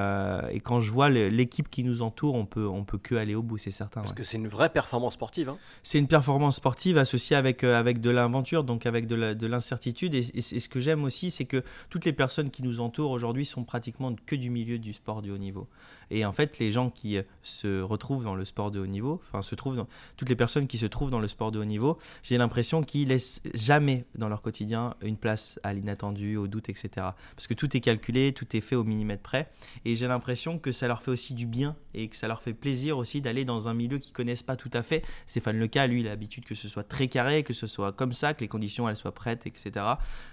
quand 0.62 0.80
je 0.80 0.90
vois 0.90 1.10
l'équipe 1.10 1.68
qui 1.68 1.84
nous 1.84 2.02
entoure 2.02 2.34
on 2.34 2.46
peut 2.46 2.66
on 2.66 2.84
peut 2.84 2.98
que 2.98 3.14
aller 3.14 3.34
au 3.34 3.42
bout 3.42 3.58
c'est 3.58 3.70
certain 3.70 4.00
parce 4.00 4.12
que 4.12 4.22
c'est 4.22 4.36
une 4.36 4.48
vraie 4.48 4.70
performance 4.70 5.14
sportive 5.14 5.48
hein. 5.48 5.58
c'est 5.82 5.98
une 5.98 6.08
performance 6.08 6.56
sportive 6.56 6.96
associée 6.96 7.36
avec 7.36 7.64
avec 7.64 8.00
de 8.00 8.10
l'inventure 8.10 8.64
donc 8.64 8.86
avec 8.86 9.06
de 9.06 9.46
l'incertitude 9.46 10.14
et, 10.14 10.24
et, 10.34 10.40
ce 10.40 10.68
que 10.68 10.80
j'aime 10.80 11.04
aussi, 11.04 11.30
c'est 11.30 11.44
que 11.44 11.62
toutes 11.88 12.04
les 12.04 12.12
personnes 12.12 12.50
qui 12.50 12.62
nous 12.62 12.80
entourent 12.80 13.10
aujourd'hui 13.10 13.44
sont 13.44 13.64
pratiquement 13.64 14.14
que 14.26 14.36
du 14.36 14.50
milieu 14.50 14.78
du 14.78 14.92
sport 14.92 15.22
du 15.22 15.30
haut 15.30 15.38
niveau. 15.38 15.68
Et 16.10 16.24
en 16.24 16.32
fait, 16.32 16.58
les 16.58 16.72
gens 16.72 16.90
qui 16.90 17.16
euh, 17.16 17.22
se 17.42 17.80
retrouvent 17.80 18.24
dans 18.24 18.34
le 18.34 18.44
sport 18.44 18.70
de 18.70 18.80
haut 18.80 18.86
niveau, 18.86 19.20
enfin, 19.28 19.42
se 19.42 19.54
trouvent 19.54 19.76
dans, 19.76 19.88
toutes 20.16 20.28
les 20.28 20.36
personnes 20.36 20.66
qui 20.66 20.78
se 20.78 20.86
trouvent 20.86 21.10
dans 21.10 21.20
le 21.20 21.28
sport 21.28 21.52
de 21.52 21.58
haut 21.58 21.64
niveau, 21.64 21.98
j'ai 22.22 22.38
l'impression 22.38 22.82
qu'ils 22.82 23.08
laissent 23.08 23.42
jamais 23.54 24.04
dans 24.14 24.28
leur 24.28 24.42
quotidien 24.42 24.94
une 25.02 25.16
place 25.16 25.58
à 25.62 25.72
l'inattendu, 25.72 26.36
au 26.36 26.46
doute, 26.46 26.68
etc. 26.68 26.88
Parce 27.36 27.46
que 27.46 27.54
tout 27.54 27.76
est 27.76 27.80
calculé, 27.80 28.32
tout 28.32 28.56
est 28.56 28.60
fait 28.60 28.76
au 28.76 28.84
millimètre 28.84 29.22
près. 29.22 29.50
Et 29.84 29.96
j'ai 29.96 30.06
l'impression 30.06 30.58
que 30.58 30.72
ça 30.72 30.88
leur 30.88 31.02
fait 31.02 31.10
aussi 31.10 31.34
du 31.34 31.46
bien 31.46 31.76
et 31.94 32.08
que 32.08 32.16
ça 32.16 32.28
leur 32.28 32.42
fait 32.42 32.54
plaisir 32.54 32.98
aussi 32.98 33.20
d'aller 33.20 33.44
dans 33.44 33.68
un 33.68 33.74
milieu 33.74 33.98
qu'ils 33.98 34.12
connaissent 34.12 34.42
pas 34.42 34.56
tout 34.56 34.70
à 34.72 34.82
fait. 34.82 35.02
Stéphane 35.26 35.58
Leca, 35.58 35.86
lui, 35.86 36.00
il 36.00 36.06
a 36.06 36.10
l'habitude 36.10 36.44
que 36.44 36.54
ce 36.54 36.68
soit 36.68 36.84
très 36.84 37.08
carré, 37.08 37.42
que 37.42 37.52
ce 37.52 37.66
soit 37.66 37.92
comme 37.92 38.12
ça, 38.12 38.34
que 38.34 38.40
les 38.40 38.48
conditions 38.48 38.88
elles 38.88 38.96
soient 38.96 39.14
prêtes, 39.14 39.46
etc. 39.46 39.84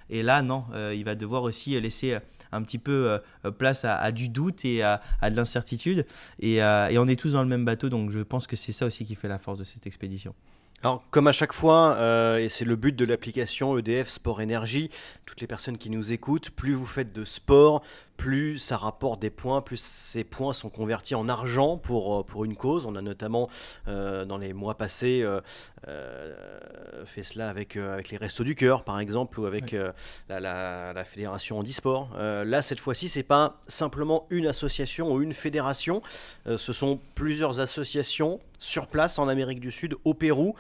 Et 0.10 0.24
là, 0.24 0.42
non, 0.42 0.66
euh, 0.74 0.94
il 0.96 1.04
va 1.04 1.16
devoir 1.16 1.44
aussi 1.44 1.80
laisser 1.80 2.14
euh, 2.14 2.20
un 2.52 2.62
petit 2.62 2.78
peu 2.78 3.20
place 3.58 3.84
à, 3.84 4.12
du 4.12 4.30
doute 4.30 4.64
et 4.64 4.82
à, 4.82 5.02
de 5.22 5.36
l'incertitude 5.36 6.06
euh, 6.44 6.88
et, 6.88 6.98
on 6.98 7.08
est 7.08 7.20
tous 7.20 7.34
dans 7.34 7.44
le 7.44 7.50
même 7.50 7.66
bateau, 7.66 7.90
donc 7.90 8.12
je 8.12 8.20
pense 8.20 8.48
que 8.48 8.56
c'est 8.56 8.72
ça 8.72 8.86
aussi 8.86 9.06
qui 9.06 9.16
fait 9.16 9.28
la 9.28 9.40
force 9.40 9.60
de 9.60 9.64
cette 9.64 9.88
expédition. 9.88 10.34
Alors, 10.84 11.04
comme 11.10 11.26
à 11.26 11.32
chaque 11.32 11.54
fois, 11.54 11.96
euh, 11.96 12.38
et 12.38 12.50
c'est 12.50 12.66
le 12.66 12.76
but 12.76 12.96
de 12.96 13.04
l'application 13.04 13.80
EDF 13.80 14.10
Sport 14.10 14.42
Énergie, 14.42 14.92
toutes 15.26 15.42
les 15.42 15.48
personnes 15.48 15.80
qui 15.80 15.90
nous 15.90 16.12
écoutent, 16.12 16.52
plus 16.52 16.74
vous 16.74 16.86
faites 16.86 17.14
de 17.14 17.26
sport, 17.26 17.82
plus 18.18 18.60
ça 18.60 18.78
rapporte 18.78 19.22
des 19.22 19.30
points, 19.30 19.62
plus 19.62 19.80
ces 19.80 20.24
points 20.24 20.54
sont 20.54 20.70
convertis 20.70 21.16
en 21.16 21.30
argent 21.30 21.78
pour, 21.78 22.20
euh, 22.20 22.24
pour 22.24 22.44
une 22.44 22.56
cause. 22.56 22.86
On 22.86 22.96
a 22.96 23.02
notamment, 23.02 23.50
euh, 23.88 24.26
dans 24.26 24.38
les 24.38 24.54
mois 24.54 24.76
passés, 24.76 25.26
fait 27.06 27.24
cela 27.24 27.50
avec, 27.50 27.78
avec 27.78 28.10
les 28.10 28.18
Restos 28.18 28.44
du 28.44 28.56
Cœur, 28.56 28.84
par 28.84 29.00
exemple, 29.00 29.40
ou 29.40 29.46
avec 29.46 29.72
la, 29.72 30.40
la, 30.40 30.94
la, 30.94 31.06
Fédération 31.06 31.60
Handisport. 31.60 32.10
là, 32.18 32.62
cette 32.62 32.80
fois-ci, 32.80 33.08
c'est 33.08 33.24
pas 33.24 33.60
simplement 33.68 34.26
une 34.30 34.48
association 34.48 35.14
ou 35.14 35.22
une 35.22 35.34
fédération, 35.34 36.02
ce 36.46 36.74
sont 36.74 37.00
plusieurs 37.16 37.60
associations 37.60 38.40
sur 38.60 38.88
place 38.88 39.20
en 39.20 39.28
Amérique 39.28 39.60
du 39.60 39.72
Sud, 39.72 39.96
au 40.04 40.14
Pérou, 40.14 40.56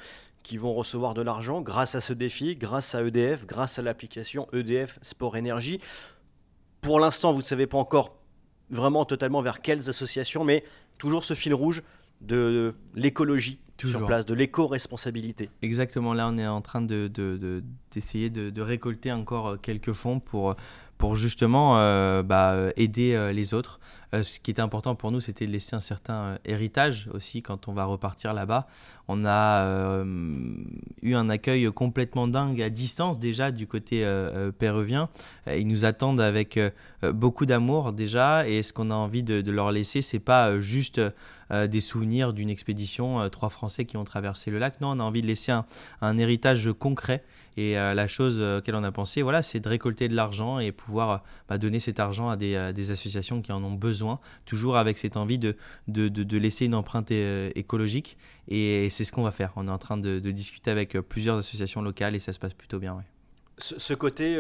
qui 0.47 0.57
vont 0.57 0.73
recevoir 0.73 1.13
de 1.13 1.21
l'argent 1.21 1.59
grâce 1.59 1.95
à 1.95 2.01
ce 2.01 2.13
défi, 2.13 2.55
grâce 2.55 2.95
à 2.95 3.03
EDF, 3.03 3.45
grâce 3.45 3.79
à 3.79 3.81
l'application 3.81 4.47
EDF 4.53 4.97
Sport 5.01 5.35
Énergie. 5.35 5.81
Pour 6.81 6.99
l'instant, 6.99 7.31
vous 7.31 7.39
ne 7.39 7.43
savez 7.43 7.67
pas 7.67 7.77
encore 7.77 8.15
vraiment 8.69 9.05
totalement 9.05 9.41
vers 9.41 9.61
quelles 9.61 9.89
associations, 9.89 10.43
mais 10.43 10.63
toujours 10.97 11.23
ce 11.23 11.33
fil 11.33 11.53
rouge 11.53 11.83
de 12.21 12.73
l'écologie 12.95 13.59
sur 13.79 14.05
place, 14.05 14.25
de 14.25 14.33
l'éco-responsabilité. 14.33 15.49
Exactement, 15.61 16.13
là 16.13 16.27
on 16.27 16.37
est 16.37 16.47
en 16.47 16.61
train 16.61 16.81
d'essayer 16.81 18.29
de, 18.29 18.45
de, 18.45 18.49
de, 18.49 18.61
récolter 18.61 19.11
encore 19.11 19.61
quelques 19.61 19.93
fonds 19.93 20.19
pour 20.19 20.55
pour 20.97 21.15
justement 21.15 21.77
euh, 21.77 22.23
bah, 22.23 22.55
aider 22.75 23.13
euh, 23.13 23.31
les 23.31 23.53
autres. 23.53 23.79
Euh, 24.13 24.23
ce 24.23 24.39
qui 24.39 24.51
était 24.51 24.61
important 24.61 24.95
pour 24.95 25.11
nous, 25.11 25.19
c'était 25.19 25.45
de 25.45 25.51
laisser 25.51 25.75
un 25.75 25.81
certain 25.81 26.37
héritage 26.45 27.09
aussi 27.13 27.41
quand 27.41 27.67
on 27.67 27.73
va 27.73 27.85
repartir 27.85 28.33
là-bas. 28.33 28.67
On 29.07 29.25
a 29.25 30.03
eu 31.01 31.15
un 31.15 31.29
accueil 31.29 31.71
complètement 31.71 32.27
dingue 32.27 32.61
à 32.61 32.69
distance 32.69 33.19
déjà 33.19 33.51
du 33.51 33.67
côté 33.67 34.05
péruvien. 34.59 35.09
Ils 35.47 35.67
nous 35.67 35.85
attendent 35.85 36.19
avec 36.19 36.59
beaucoup 37.13 37.45
d'amour 37.45 37.93
déjà 37.93 38.47
et 38.47 38.63
ce 38.63 38.73
qu'on 38.73 38.91
a 38.91 38.95
envie 38.95 39.23
de, 39.23 39.39
de 39.39 39.51
leur 39.51 39.71
laisser, 39.71 40.01
c'est 40.01 40.19
pas 40.19 40.59
juste 40.59 41.01
des 41.49 41.81
souvenirs 41.81 42.33
d'une 42.33 42.49
expédition, 42.49 43.29
trois 43.29 43.49
Français 43.49 43.85
qui 43.85 43.97
ont 43.97 44.03
traversé 44.03 44.51
le 44.51 44.59
lac. 44.59 44.81
Non, 44.81 44.91
on 44.91 44.99
a 44.99 45.03
envie 45.03 45.21
de 45.21 45.27
laisser 45.27 45.51
un, 45.51 45.65
un 46.01 46.17
héritage 46.17 46.69
concret 46.77 47.23
et 47.57 47.77
euh, 47.77 47.95
la 47.95 48.07
chose 48.07 48.37
euh, 48.39 48.59
auquel 48.59 48.75
on 48.75 48.83
a 48.83 48.91
pensé, 48.91 49.23
voilà, 49.23 49.41
c'est 49.41 49.59
de 49.59 49.67
récolter 49.67 50.07
de 50.07 50.15
l'argent 50.15 50.59
et 50.59 50.71
pouvoir 50.71 51.09
euh, 51.09 51.17
bah, 51.49 51.57
donner 51.57 51.79
cet 51.79 51.99
argent 51.99 52.29
à 52.29 52.37
des, 52.37 52.91
associations 52.91 53.41
qui 53.41 53.51
en 53.51 53.63
ont 53.63 53.73
besoin, 53.73 54.19
toujours 54.45 54.77
avec 54.77 54.99
cette 54.99 55.17
envie 55.17 55.39
de, 55.39 55.55
de, 55.87 56.37
laisser 56.37 56.65
une 56.65 56.75
empreinte 56.75 57.09
écologique. 57.09 58.17
Et 58.47 58.89
c'est 58.91 59.03
ce 59.03 59.11
qu'on 59.11 59.23
va 59.23 59.31
faire. 59.31 59.51
On 59.55 59.67
est 59.67 59.71
en 59.71 59.79
train 59.79 59.97
de, 59.97 60.19
discuter 60.19 60.69
avec 60.69 60.93
plusieurs 60.99 61.37
associations 61.37 61.81
locales 61.81 62.15
et 62.15 62.19
ça 62.19 62.31
se 62.31 62.39
passe 62.39 62.53
plutôt 62.53 62.77
bien. 62.77 63.03
Ce, 63.57 63.93
côté 63.95 64.37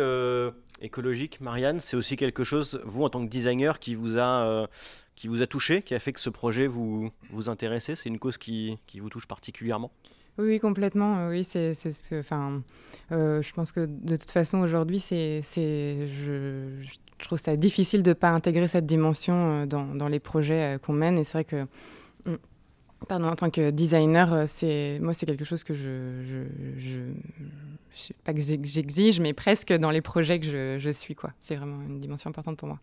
écologique, 0.81 1.41
Marianne, 1.41 1.79
c'est 1.79 1.97
aussi 1.97 2.15
quelque 2.15 2.43
chose, 2.43 2.79
vous 2.85 3.03
en 3.03 3.09
tant 3.09 3.25
que 3.25 3.29
designer, 3.29 3.79
qui 3.79 3.95
vous 3.95 4.19
a 4.19 4.67
qui 5.17 5.27
vous 5.27 5.41
a 5.41 5.47
touché, 5.47 5.81
qui 5.81 5.95
a 5.95 5.99
fait 5.99 6.13
que 6.13 6.19
ce 6.21 6.29
projet 6.29 6.67
vous, 6.67 7.09
vous 7.31 7.49
intéressait 7.49 7.95
C'est 7.95 8.07
une 8.07 8.19
cause 8.19 8.37
qui, 8.37 8.77
qui, 8.85 8.99
vous 9.01 9.09
touche 9.09 9.25
particulièrement? 9.25 9.91
Oui, 10.37 10.59
complètement. 10.59 11.27
Oui, 11.27 11.43
c'est 11.43 11.73
ce. 11.73 12.19
Enfin, 12.19 12.61
euh, 13.11 13.41
je 13.41 13.51
pense 13.51 13.71
que 13.71 13.87
de 13.87 14.15
toute 14.15 14.29
façon 14.29 14.59
aujourd'hui, 14.59 14.99
c'est, 14.99 15.41
je, 15.55 16.87
trouve 17.17 17.39
ça 17.39 17.57
difficile 17.57 18.03
de 18.03 18.11
ne 18.11 18.13
pas 18.13 18.29
intégrer 18.29 18.67
cette 18.67 18.85
dimension 18.85 19.33
euh, 19.33 19.65
dans, 19.65 19.95
dans 19.95 20.07
les 20.07 20.19
projets 20.19 20.75
euh, 20.75 20.77
qu'on 20.77 20.93
mène. 20.93 21.17
Et 21.17 21.23
c'est 21.23 21.33
vrai 21.33 21.45
que, 21.45 21.63
mm, 22.29 22.37
pardon, 23.07 23.29
en 23.29 23.35
tant 23.35 23.49
que 23.49 23.71
designer, 23.71 24.47
c'est 24.47 24.99
moi, 25.01 25.15
c'est 25.15 25.25
quelque 25.25 25.45
chose 25.45 25.63
que 25.63 25.73
je, 25.73 26.21
je, 26.77 26.99
je, 27.97 28.13
pas 28.23 28.35
que 28.35 28.39
j'exige, 28.39 29.19
mais 29.19 29.33
presque 29.33 29.73
dans 29.73 29.89
les 29.89 30.01
projets 30.01 30.39
que 30.39 30.45
je, 30.45 30.77
je 30.77 30.89
suis. 30.91 31.15
Quoi. 31.15 31.31
C'est 31.39 31.55
vraiment 31.55 31.81
une 31.81 31.99
dimension 31.99 32.29
importante 32.29 32.57
pour 32.57 32.67
moi. 32.67 32.79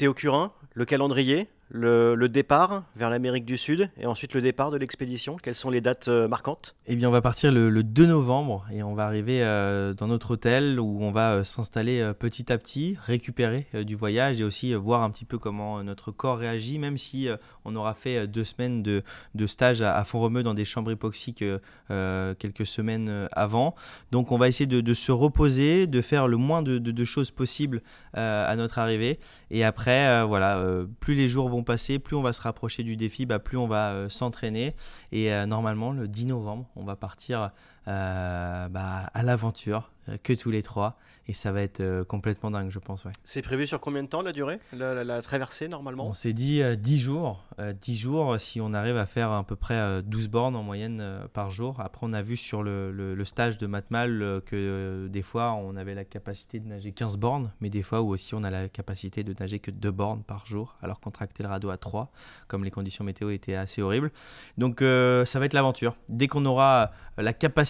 Théo 0.00 0.14
Curin, 0.14 0.54
le 0.72 0.86
calendrier, 0.86 1.50
le, 1.70 2.28
départ 2.28 2.84
vers 2.96 3.10
l'Amérique 3.10 3.44
du 3.44 3.56
Sud 3.56 3.90
et 3.96 4.06
ensuite 4.06 4.34
le 4.34 4.40
départ 4.40 4.70
de 4.70 4.76
l'expédition 4.76 5.36
Quelles 5.42 5.54
sont 5.54 5.70
les 5.70 5.80
dates 5.80 6.08
euh, 6.08 6.28
marquantes? 6.28 6.74
Eh 6.86 6.96
bien, 6.96 7.08
on 7.08 7.12
va 7.12 7.22
partir 7.22 7.52
le, 7.52 7.82
2 7.82 8.06
novembre 8.06 8.66
et 8.72 8.82
on 8.82 8.94
va 8.94 9.06
arriver 9.06 9.42
euh, 9.42 9.94
dans 9.94 10.08
notre 10.08 10.32
hôtel 10.32 10.80
où 10.80 11.02
on 11.02 11.12
va 11.12 11.32
euh, 11.32 11.44
s'installer 11.44 12.12
petit 12.18 12.52
à 12.52 12.58
petit, 12.58 12.96
récupérer 13.04 13.66
du 13.84 13.94
voyage 13.94 14.40
et 14.40 14.44
aussi 14.44 14.74
voir 14.74 15.02
un 15.02 15.10
petit 15.10 15.24
peu 15.24 15.38
comment 15.38 15.82
notre 15.82 16.10
corps 16.10 16.38
réagit, 16.38 16.78
même 16.78 16.98
si 16.98 17.28
on 17.64 17.76
aura 17.76 17.94
fait 17.94 18.26
deux 18.26 18.44
semaines 18.44 18.82
de, 18.82 19.02
stage 19.46 19.82
à, 19.82 20.02
fond 20.04 20.10
Font-Romeu 20.20 20.42
dans 20.42 20.54
des 20.54 20.64
chambres 20.64 20.90
hypoxiques 20.90 21.44
quelques 21.88 22.66
semaines 22.66 23.28
avant. 23.32 23.74
Donc, 24.10 24.32
on 24.32 24.38
va 24.38 24.48
essayer 24.48 24.66
de, 24.66 24.94
se 24.94 25.12
reposer, 25.12 25.86
de 25.86 26.00
faire 26.00 26.26
le 26.26 26.36
moins 26.36 26.62
de, 26.62 26.78
de 26.78 27.04
choses 27.04 27.30
possibles 27.30 27.82
à 28.14 28.54
notre 28.56 28.78
arrivée. 28.78 29.18
Et 29.50 29.64
après, 29.64 30.24
voilà, 30.26 30.62
plus 30.98 31.14
les 31.14 31.28
jours 31.28 31.48
vont 31.48 31.59
passer, 31.62 31.98
plus 31.98 32.16
on 32.16 32.22
va 32.22 32.32
se 32.32 32.40
rapprocher 32.40 32.82
du 32.82 32.96
défi, 32.96 33.26
bah, 33.26 33.38
plus 33.38 33.58
on 33.58 33.66
va 33.66 33.92
euh, 33.92 34.08
s'entraîner. 34.08 34.74
Et 35.12 35.32
euh, 35.32 35.46
normalement, 35.46 35.92
le 35.92 36.08
10 36.08 36.26
novembre, 36.26 36.66
on 36.76 36.84
va 36.84 36.96
partir 36.96 37.50
euh, 37.88 38.68
bah, 38.68 39.10
à 39.12 39.22
l'aventure, 39.22 39.90
que 40.22 40.32
tous 40.32 40.50
les 40.50 40.62
trois 40.62 40.98
et 41.30 41.32
ça 41.32 41.52
va 41.52 41.62
être 41.62 41.78
euh, 41.78 42.04
complètement 42.04 42.50
dingue, 42.50 42.70
je 42.70 42.80
pense. 42.80 43.04
Ouais. 43.04 43.12
C'est 43.22 43.40
prévu 43.40 43.68
sur 43.68 43.78
combien 43.78 44.02
de 44.02 44.08
temps 44.08 44.20
la 44.20 44.32
durée, 44.32 44.58
la, 44.72 45.22
traversée 45.22 45.68
normalement? 45.68 46.08
On 46.08 46.12
s'est 46.12 46.32
dit 46.32 46.60
10 46.60 46.94
euh, 46.94 46.98
jours. 46.98 47.44
10 47.58 47.60
euh, 47.60 47.94
jours 47.94 48.40
si 48.40 48.60
on 48.60 48.74
arrive 48.74 48.96
à 48.96 49.06
faire 49.06 49.30
à 49.30 49.44
peu 49.44 49.54
près 49.54 50.02
12 50.02 50.26
bornes 50.26 50.56
en 50.56 50.64
moyenne 50.64 51.04
par 51.32 51.52
jour. 51.52 51.78
Après, 51.78 52.04
on 52.04 52.12
a 52.12 52.22
vu 52.22 52.36
sur 52.36 52.64
le, 52.64 52.90
le, 52.90 53.24
stage 53.24 53.58
de 53.58 53.68
Matmal 53.68 54.42
que 54.44 55.06
des 55.08 55.22
fois 55.22 55.52
on 55.52 55.76
avait 55.76 55.94
la 55.94 56.04
capacité 56.04 56.58
de 56.58 56.66
nager 56.66 56.90
15 56.90 57.16
bornes, 57.16 57.52
mais 57.60 57.70
des 57.70 57.84
fois 57.84 58.00
où 58.00 58.08
aussi 58.08 58.34
on 58.34 58.42
a 58.42 58.50
la 58.50 58.68
capacité 58.68 59.22
de 59.22 59.32
nager 59.38 59.60
que 59.60 59.70
2 59.70 59.90
bornes 59.92 60.24
par 60.24 60.46
jour, 60.46 60.76
alors 60.82 60.98
qu'on 60.98 61.12
tractait 61.12 61.44
le 61.44 61.48
radeau 61.48 61.70
à 61.70 61.76
3, 61.76 62.10
comme 62.48 62.64
les 62.64 62.72
conditions 62.72 63.04
météo 63.04 63.30
étaient 63.30 63.54
assez 63.54 63.82
horribles. 63.82 64.10
Donc 64.58 64.80
ça 64.80 65.38
va 65.38 65.44
être 65.44 65.54
l'aventure. 65.54 65.96
Dès 66.08 66.26
qu'on 66.26 66.44
aura 66.44 66.90
la 67.18 67.32
capacité 67.32 67.69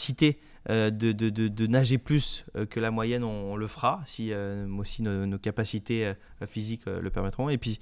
de, 0.69 0.91
de, 0.91 1.29
de, 1.29 1.67
nager 1.67 1.99
plus 1.99 2.45
que 2.71 2.81
la 2.81 2.91
moyenne, 2.91 3.25
on, 3.25 3.51
on 3.51 3.57
le 3.57 3.67
fera 3.67 4.01
si 4.07 4.33
euh, 4.33 4.67
aussi 4.79 5.03
nos, 5.03 5.39
capacités 5.39 6.07
euh, 6.07 6.15
physiques 6.47 6.87
euh, 6.87 7.01
le 7.01 7.11
permettront. 7.11 7.49
Et 7.49 7.59
puis 7.59 7.81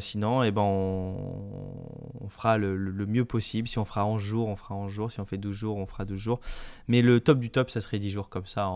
sinon, 0.00 0.42
eh 0.42 0.50
ben, 0.50 0.62
on, 0.62 2.28
fera 2.28 2.58
le, 2.58 3.06
mieux 3.06 3.24
possible. 3.24 3.68
Si 3.68 3.78
on 3.78 3.84
fera 3.84 4.06
11 4.06 4.20
jours, 4.20 4.48
on 4.48 4.56
fera 4.56 4.74
11 4.74 4.90
jours. 4.90 5.12
Si 5.12 5.20
on 5.20 5.24
fait 5.24 5.38
12 5.38 5.56
jours, 5.56 5.76
on 5.76 5.86
fera 5.86 6.04
12 6.04 6.18
jours. 6.18 6.40
Mais 6.88 7.02
le 7.02 7.20
top 7.20 7.38
du 7.38 7.50
top, 7.50 7.70
ça 7.70 7.80
serait 7.80 7.98
10 7.98 8.10
jours 8.10 8.28
comme 8.28 8.46
ça. 8.46 8.70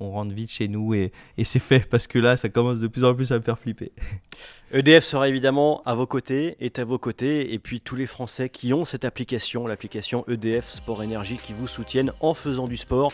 On 0.00 0.10
rentre 0.10 0.34
vite 0.34 0.50
chez 0.50 0.68
nous 0.68 0.94
et, 0.94 1.12
et 1.36 1.44
c'est 1.44 1.58
fait 1.58 1.88
parce 1.88 2.06
que 2.06 2.18
là, 2.18 2.36
ça 2.36 2.48
commence 2.48 2.80
de 2.80 2.86
plus 2.88 3.04
en 3.04 3.14
plus 3.14 3.32
à 3.32 3.36
me 3.36 3.42
faire 3.42 3.58
flipper. 3.58 3.92
EDF 4.72 5.04
sera 5.04 5.28
évidemment 5.28 5.82
à 5.86 5.94
vos 5.94 6.06
côtés, 6.06 6.56
est 6.60 6.78
à 6.78 6.84
vos 6.84 6.98
côtés, 6.98 7.54
et 7.54 7.58
puis 7.58 7.80
tous 7.80 7.96
les 7.96 8.06
Français 8.06 8.50
qui 8.50 8.74
ont 8.74 8.84
cette 8.84 9.04
application, 9.04 9.66
l'application 9.66 10.24
EDF 10.28 10.68
Sport 10.68 11.02
Énergie, 11.02 11.38
qui 11.38 11.52
vous 11.52 11.68
soutiennent 11.68 12.12
en 12.20 12.34
faisant 12.34 12.68
du 12.68 12.76
sport 12.76 13.12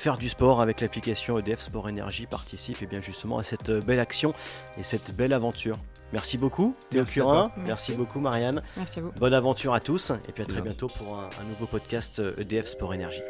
faire 0.00 0.16
du 0.16 0.30
sport 0.30 0.62
avec 0.62 0.80
l'application 0.80 1.38
EDF 1.38 1.60
Sport 1.60 1.90
Énergie 1.90 2.24
participe 2.24 2.80
et 2.82 2.86
bien 2.86 3.02
justement 3.02 3.36
à 3.36 3.42
cette 3.42 3.70
belle 3.70 4.00
action 4.00 4.32
et 4.78 4.82
cette 4.82 5.14
belle 5.14 5.34
aventure. 5.34 5.76
Merci 6.14 6.38
beaucoup 6.38 6.74
Théo 6.88 7.04
Curin, 7.04 7.52
merci. 7.66 7.92
beaucoup 7.92 8.18
Marianne. 8.18 8.62
Merci 8.78 9.00
à 9.00 9.02
vous. 9.02 9.12
Bonne 9.20 9.34
aventure 9.34 9.74
à 9.74 9.80
tous 9.80 10.10
et 10.26 10.32
puis 10.32 10.42
à 10.42 10.46
très 10.46 10.62
bientôt 10.62 10.86
pour 10.86 11.18
un, 11.18 11.28
un 11.38 11.44
nouveau 11.44 11.66
podcast 11.66 12.22
EDF 12.38 12.66
Sport 12.66 12.94
Énergie. 12.94 13.20